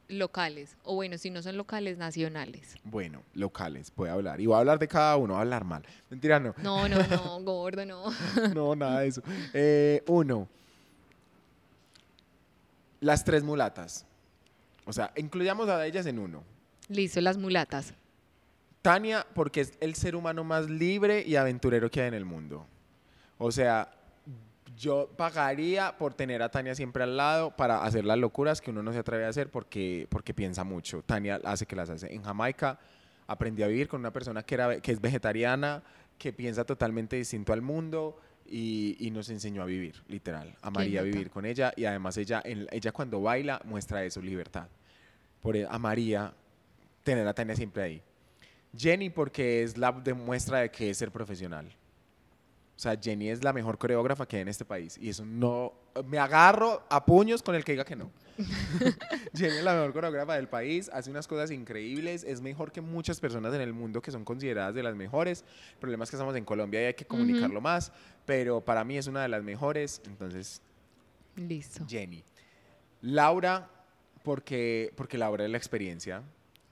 [0.10, 2.76] locales, o bueno, si no son locales, nacionales.
[2.84, 4.41] Bueno, locales, voy a hablar.
[4.41, 5.84] Y voy a hablar de cada uno, voy a hablar mal.
[6.10, 6.53] Mentira, no.
[6.62, 8.05] No, no, no, gordo, no.
[8.53, 9.22] No, nada de eso.
[9.53, 10.47] Eh, uno.
[12.99, 14.05] Las tres mulatas.
[14.86, 16.43] O sea, incluyamos a ellas en uno.
[16.89, 17.93] Listo, las mulatas.
[18.82, 22.66] Tania, porque es el ser humano más libre y aventurero que hay en el mundo.
[23.38, 23.91] O sea,
[24.80, 28.82] yo pagaría por tener a Tania siempre al lado para hacer las locuras que uno
[28.82, 31.04] no se atreve a hacer porque, porque piensa mucho.
[31.04, 32.14] Tania hace que las hace.
[32.14, 32.80] En Jamaica
[33.28, 35.84] aprendí a vivir con una persona que, era, que es vegetariana,
[36.18, 40.56] que piensa totalmente distinto al mundo y, y nos enseñó a vivir, literal.
[40.62, 41.12] Amaría nota?
[41.12, 44.70] vivir con ella y además ella, ella cuando baila muestra eso, libertad.
[45.42, 46.34] Por e- amaría
[47.04, 48.02] tener a Tania siempre ahí.
[48.78, 51.70] Jenny porque es la demuestra de que es ser profesional.
[52.80, 54.98] O sea, Jenny es la mejor coreógrafa que hay en este país.
[55.02, 55.74] Y eso no...
[56.06, 58.10] Me agarro a puños con el que diga que no.
[59.36, 63.20] Jenny es la mejor coreógrafa del país, hace unas cosas increíbles, es mejor que muchas
[63.20, 65.44] personas en el mundo que son consideradas de las mejores.
[65.74, 67.92] El problema es que estamos en Colombia y hay que comunicarlo más,
[68.26, 70.62] pero para mí es una de las mejores, entonces
[71.36, 71.86] Listo.
[71.86, 72.24] Jenny.
[73.02, 73.70] Laura,
[74.24, 76.24] porque, porque Laura es la experiencia.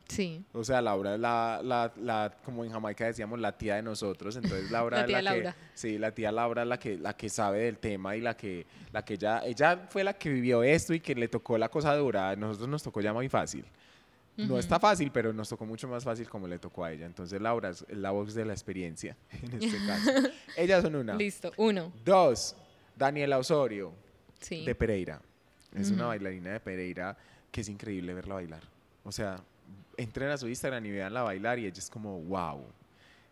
[0.08, 0.44] Sí.
[0.54, 4.36] O sea, Laura es la, la, la, como en Jamaica decíamos, la tía de nosotros.
[4.38, 5.52] Entonces Laura La es la Laura.
[5.54, 8.36] que, sí, la tía Laura es la que, la que sabe del tema y la
[8.38, 11.70] que, la que ella, ella fue la que vivió esto y que le tocó la
[11.70, 12.30] cosa dura.
[12.30, 13.66] A nosotros nos tocó ya muy fácil.
[14.38, 17.08] No está fácil, pero nos tocó mucho más fácil como le tocó a ella.
[17.08, 20.12] Entonces Laura es la voz de la experiencia en este caso.
[20.56, 21.16] Ellas son una.
[21.16, 21.52] Listo.
[21.58, 21.92] Uno.
[22.06, 22.56] Dos,
[22.96, 23.92] Daniela Osorio
[24.40, 24.64] Sí.
[24.64, 25.20] de Pereira.
[25.74, 27.18] Es una bailarina de Pereira
[27.52, 28.62] que es increíble verla bailar.
[29.04, 29.42] O sea,
[29.98, 32.64] entren a su Instagram y veanla bailar y ella es como, wow.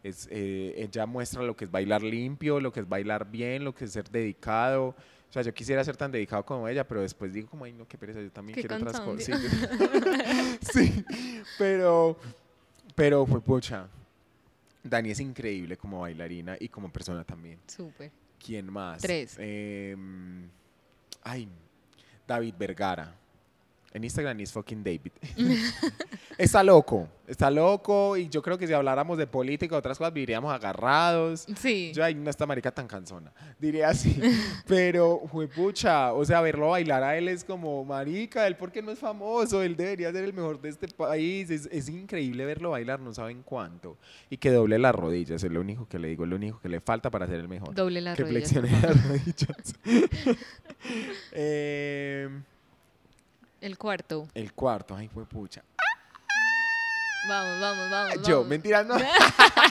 [0.04, 3.74] Es, eh, ella muestra lo que es bailar limpio, lo que es bailar bien, lo
[3.74, 4.96] que es ser dedicado.
[5.30, 7.88] O sea, yo quisiera ser tan dedicado como ella, pero después digo como, ay, no,
[7.88, 9.26] qué pereza, yo también quiero otras cosas.
[9.26, 9.34] Sí,
[10.74, 11.06] sí,
[11.58, 12.18] pero,
[12.94, 13.88] pero fue pucha.
[14.84, 17.60] Dani es increíble como bailarina y como persona también.
[17.66, 18.12] Súper.
[18.38, 19.02] ¿Quién más?
[19.02, 19.36] Tres.
[19.40, 20.48] Em,
[21.24, 21.50] ay,
[22.28, 23.16] David Vergara.
[23.96, 25.14] En Instagram es fucking David.
[26.38, 30.14] está loco, está loco y yo creo que si habláramos de política o otras cosas
[30.14, 31.46] viviríamos agarrados.
[31.58, 31.94] Sí.
[31.96, 34.20] Yo, ay, no esta marica tan cansona, diría así.
[34.68, 35.22] Pero,
[35.56, 39.62] pucha, o sea, verlo bailar a él es como, marica, él porque no es famoso,
[39.64, 41.50] él debería ser el mejor de este país.
[41.50, 43.98] Es, es increíble verlo bailar, no saben cuánto.
[44.30, 46.68] Y que doble las rodillas, es lo único que le digo, es lo único que
[46.68, 47.74] le falta para ser el mejor.
[47.74, 48.52] Doble las que rodillas.
[48.52, 49.76] flexione por las rodillas.
[51.32, 52.44] Em,
[53.66, 54.28] El cuarto.
[54.36, 55.64] el cuarto, ay, fue pucha.
[57.28, 58.14] Vamos, vamos, vamos.
[58.28, 58.50] Yo, vamos.
[58.50, 58.96] mentira, no.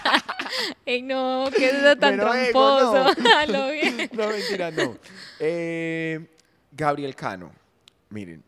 [0.84, 3.14] Ey, no, qué es tan ego, tramposo.
[3.22, 3.30] no.
[3.38, 4.10] A lo bien.
[4.12, 4.96] No, mentira, no.
[5.38, 6.26] Eh,
[6.72, 7.52] Gabriel Cano.
[8.10, 8.42] Miren,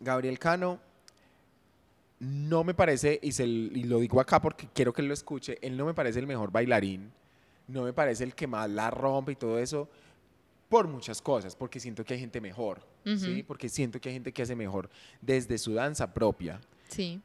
[0.00, 0.80] Gabriel Cano
[2.18, 5.58] no me parece, y, se, y lo digo acá porque quiero que él lo escuche,
[5.62, 7.12] él no me parece el mejor bailarín,
[7.68, 9.88] no me parece el que más la rompe y todo eso,
[10.68, 13.12] por muchas cosas, porque siento que hay gente mejor, ¿sí?
[13.38, 13.44] Ujú.
[13.46, 14.90] Porque siento que hay gente que hace mejor
[15.20, 16.60] desde su danza propia.
[16.88, 17.20] Sí.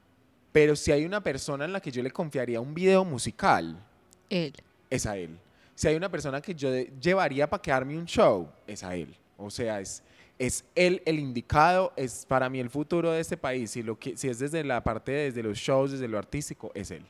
[0.52, 3.82] Pero si hay una persona en la que yo le confiaría un video musical,
[4.30, 4.54] Él.
[4.90, 5.38] es a él.
[5.76, 6.70] Si hay una persona que yo
[7.00, 9.16] llevaría para quedarme un show, es a él.
[9.38, 10.04] O sea, es,
[10.38, 13.72] es él el indicado, es para mí el futuro de este país.
[13.72, 16.72] Si, lo que, si es desde la parte, de- desde los shows, desde lo artístico,
[16.76, 17.04] es él.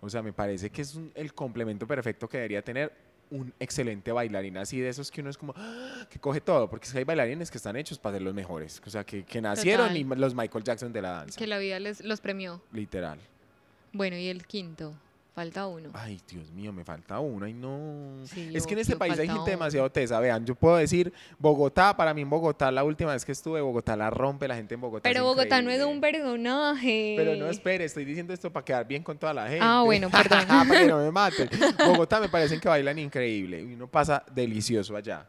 [0.00, 2.92] O sea, me parece que es un- el complemento perfecto que debería tener
[3.30, 6.06] un excelente bailarín así de esos que uno es como ¡ah!
[6.10, 8.82] que coge todo, porque es que hay bailarines que están hechos para ser los mejores,
[8.84, 9.96] o sea, que, que nacieron Total.
[10.16, 12.60] y los Michael Jackson de la danza, Que la vida les, los premió.
[12.72, 13.18] literal.
[13.92, 14.94] Bueno, y el quinto.
[15.34, 15.90] Falta uno.
[15.94, 17.46] Ay, Dios mío, me falta uno.
[17.46, 18.26] Ay, no.
[18.26, 19.44] Sí, es que en este país hay gente uno.
[19.44, 20.20] demasiado tesa.
[20.20, 23.96] Vean, yo puedo decir, Bogotá, para mí en Bogotá, la última vez que estuve, Bogotá
[23.96, 25.08] la rompe, la gente en Bogotá.
[25.08, 27.14] Pero es Bogotá no es un personaje.
[27.16, 29.60] Pero no, espere, estoy diciendo esto para quedar bien con toda la gente.
[29.62, 30.46] Ah, bueno, perdón.
[30.46, 31.48] para que no me maten.
[31.86, 35.26] Bogotá me parecen que bailan increíble uno pasa delicioso allá.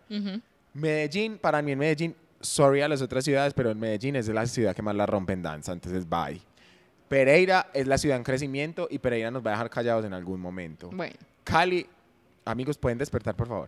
[0.74, 4.46] Medellín, para mí en Medellín, sorry a las otras ciudades, pero en Medellín es la
[4.46, 6.42] ciudad que más la rompe en danza, entonces bye.
[7.12, 10.40] Pereira es la ciudad en crecimiento y Pereira nos va a dejar callados en algún
[10.40, 10.90] momento.
[10.94, 11.86] Bueno, Cali,
[12.46, 13.68] amigos, pueden despertar, por favor.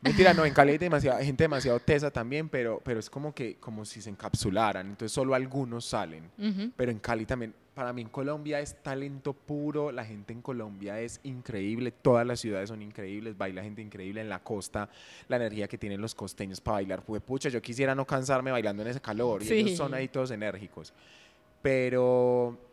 [0.00, 3.56] Mentira, no, en Cali hay demasiada, gente demasiado tesa también, pero, pero es como que
[3.56, 6.30] como si se encapsularan, entonces solo algunos salen.
[6.38, 6.70] ujú.
[6.74, 10.98] Pero en Cali también, para mí en Colombia es talento puro, la gente en Colombia
[11.00, 14.88] es increíble, todas las ciudades son increíbles, baila gente increíble en la costa,
[15.28, 18.88] la energía que tienen los costeños para bailar, pucha, yo quisiera no cansarme bailando en
[18.88, 19.52] ese calor, y Sí.
[19.52, 20.94] ellos son ahí todos enérgicos.
[21.60, 22.69] Pero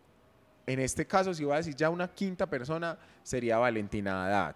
[0.67, 4.55] en este caso, si voy a decir ya una quinta persona, sería Valentina Haddad.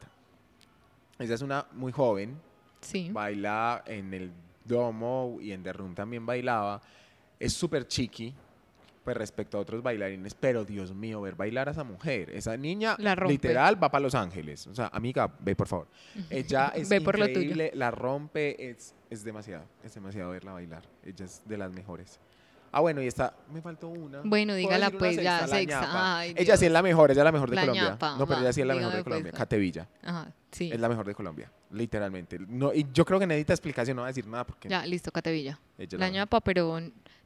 [1.17, 2.37] Ella es una muy joven,
[2.81, 3.09] sí.
[3.11, 4.31] baila en el
[4.65, 6.81] domo y en The Room también bailaba.
[7.39, 8.33] Es súper chiqui,
[9.05, 12.95] pues respecto a otros bailarines, pero Dios mío, ver bailar a esa mujer, esa niña
[12.99, 14.67] La literal va para Los Ángeles.
[14.67, 15.87] O sea, amiga, ve por favor.
[16.29, 17.39] Ella es Ve por lo tuyo.
[17.39, 20.83] increíble, la rompe, es, es demasiado, es demasiado verla bailar.
[21.05, 22.19] Ella es de las mejores.
[22.71, 24.21] Ah, bueno, y está, me faltó una.
[24.23, 25.41] Bueno, ¿Puedo dígala una pues, ya?
[25.41, 26.19] La sexta.
[26.19, 27.83] Ay, ella sí es la mejor, ella es la mejor de La Colombia.
[27.91, 29.31] ñapa, no, pero ella sí es la mejor de pues, Colombia.
[29.33, 29.87] Catevilla.
[30.03, 30.69] Ajá, sí.
[30.71, 32.37] Es la mejor de Colombia, literalmente.
[32.39, 35.11] No, y yo creo que necesita explicación, no va a decir nada porque Ya, listo,
[35.11, 35.59] Catevilla.
[35.77, 36.13] ella es La mejor.
[36.13, 36.79] ñapa, pero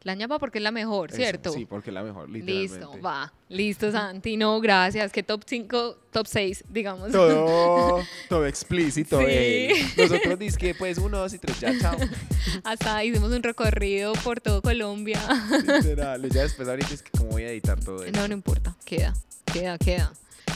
[0.03, 1.51] la ñapa porque es la mejor, Eso, ¿cierto?
[1.51, 2.77] Sí, porque es la mejor, literalmente.
[2.79, 3.33] Listo, va.
[3.49, 4.37] Listo, Santi.
[4.37, 5.11] No, gracias.
[5.11, 7.11] Que top 5, top 6, digamos.
[7.11, 9.17] Todo, todo explícito.
[9.19, 9.25] Sí.
[9.27, 9.73] eh.
[9.97, 11.97] Nosotros dizque pues uno, dos y tres, ya, chao.
[12.63, 15.19] Hasta hicimos un recorrido por todo Colombia.
[15.65, 16.29] Literal.
[16.29, 18.19] Ya después ahorita es que cómo voy a editar todo esto.
[18.19, 18.75] No, no importa.
[18.85, 19.15] Queda,
[19.51, 20.13] queda, queda.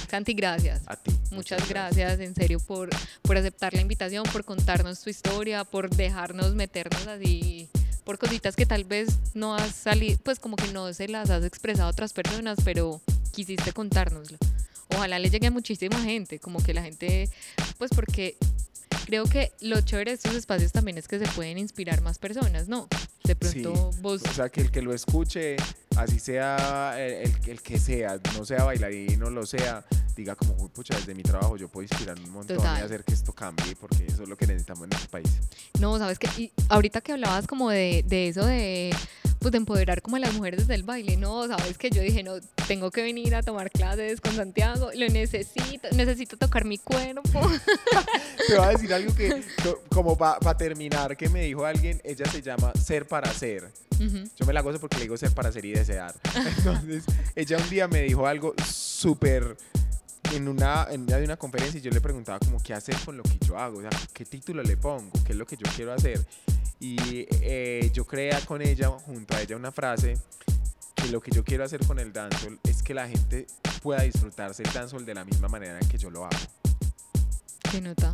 [0.10, 0.82] Santi, gracias.
[0.88, 1.12] A ti.
[1.32, 2.90] Muchas gracias, en serio, por,
[3.22, 7.70] por aceptar la invitación, por contarnos tu historia, por dejarnos meternos así,
[8.04, 11.44] por cositas que tal vez no has salido, pues como que no se las has
[11.44, 13.02] expresado a otras personas, pero
[13.32, 14.38] quisiste contárnoslo.
[14.96, 17.30] Ojalá le llegue a muchísima gente, como que la gente,
[17.78, 18.36] pues porque
[19.10, 22.68] creo que lo chévere de estos espacios también es que se pueden inspirar más personas,
[22.68, 22.88] ¿no?
[23.24, 24.22] De pronto vos...
[24.30, 25.56] O sea, que el que lo escuche,
[25.98, 29.84] así sea el, el- el que sea, no sea bailarín o lo sea,
[30.16, 32.82] diga como, "Uy, pucha, desde mi trabajo yo puedo inspirar un montón Total.
[32.82, 35.28] y hacer que esto cambie, porque eso es lo que necesitamos en este país.
[35.80, 38.96] No, sabes que y ahorita que hablabas como de, de eso de
[39.40, 42.34] pues de empoderar como a las mujeres del baile, no, sabes que yo dije, no,
[42.68, 47.22] tengo que venir a tomar clases con Santiago, lo necesito, necesito tocar mi cuerpo.
[48.48, 52.26] Te voy a decir algo que, co- como para terminar, que me dijo alguien, ella
[52.32, 53.72] se llama Ser para Ser.
[53.96, 54.30] Ujú.
[54.38, 56.14] Yo me la gozo porque le digo ser para ser y desear.
[56.58, 57.04] Entonces,
[57.36, 59.58] ella un día me dijo algo súper
[60.34, 63.18] en una, en una de una conferencia y yo le preguntaba como qué hacer con
[63.18, 65.66] lo que yo hago, o sea, qué título le pongo, qué es lo que yo
[65.76, 66.24] quiero hacer.
[66.80, 70.18] Y eh, yo creé con ella, junto a ella, una frase
[70.96, 73.48] que lo que yo quiero hacer con el dancehall es que la gente
[73.82, 76.38] pueda disfrutarse el dancehall de la misma manera en que yo lo hago.
[77.72, 78.14] Qué nota.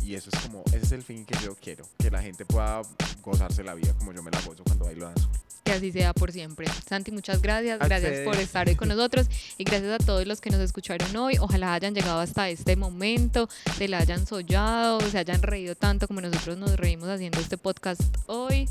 [0.00, 2.82] Y eso es como, ese es el fin que yo quiero, que la gente pueda
[3.22, 5.30] gozarse la vida como yo me la gozo cuando bailo dancehall.
[5.64, 6.66] Que así sea por siempre.
[6.86, 7.80] Santi, muchas gracias.
[7.80, 11.16] A Gracias por estar hoy con nosotros y gracias a todos los que nos escucharon
[11.16, 11.38] hoy.
[11.40, 13.48] Ojalá hayan llegado hasta este momento,
[13.78, 18.02] se la hayan soñado, se hayan reído tanto como nosotros nos reímos haciendo este podcast
[18.26, 18.68] hoy.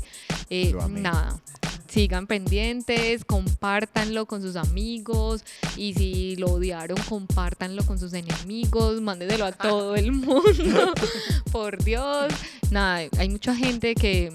[0.50, 1.40] Eh, nada.
[1.88, 5.44] Sigan pendientes, compártanlo con sus amigos
[5.76, 10.92] y si lo odiaron, compártanlo con sus enemigos, mándenselo a todo el mundo.
[11.52, 12.32] Por Dios.
[12.70, 14.32] Nada, hay mucha gente que,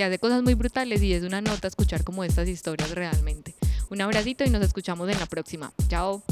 [0.00, 3.54] que hace cosas muy brutales y es una nota escuchar como estas historias realmente.
[3.90, 5.74] Un abracito y nos escuchamos en la próxima.
[5.88, 6.22] Chao.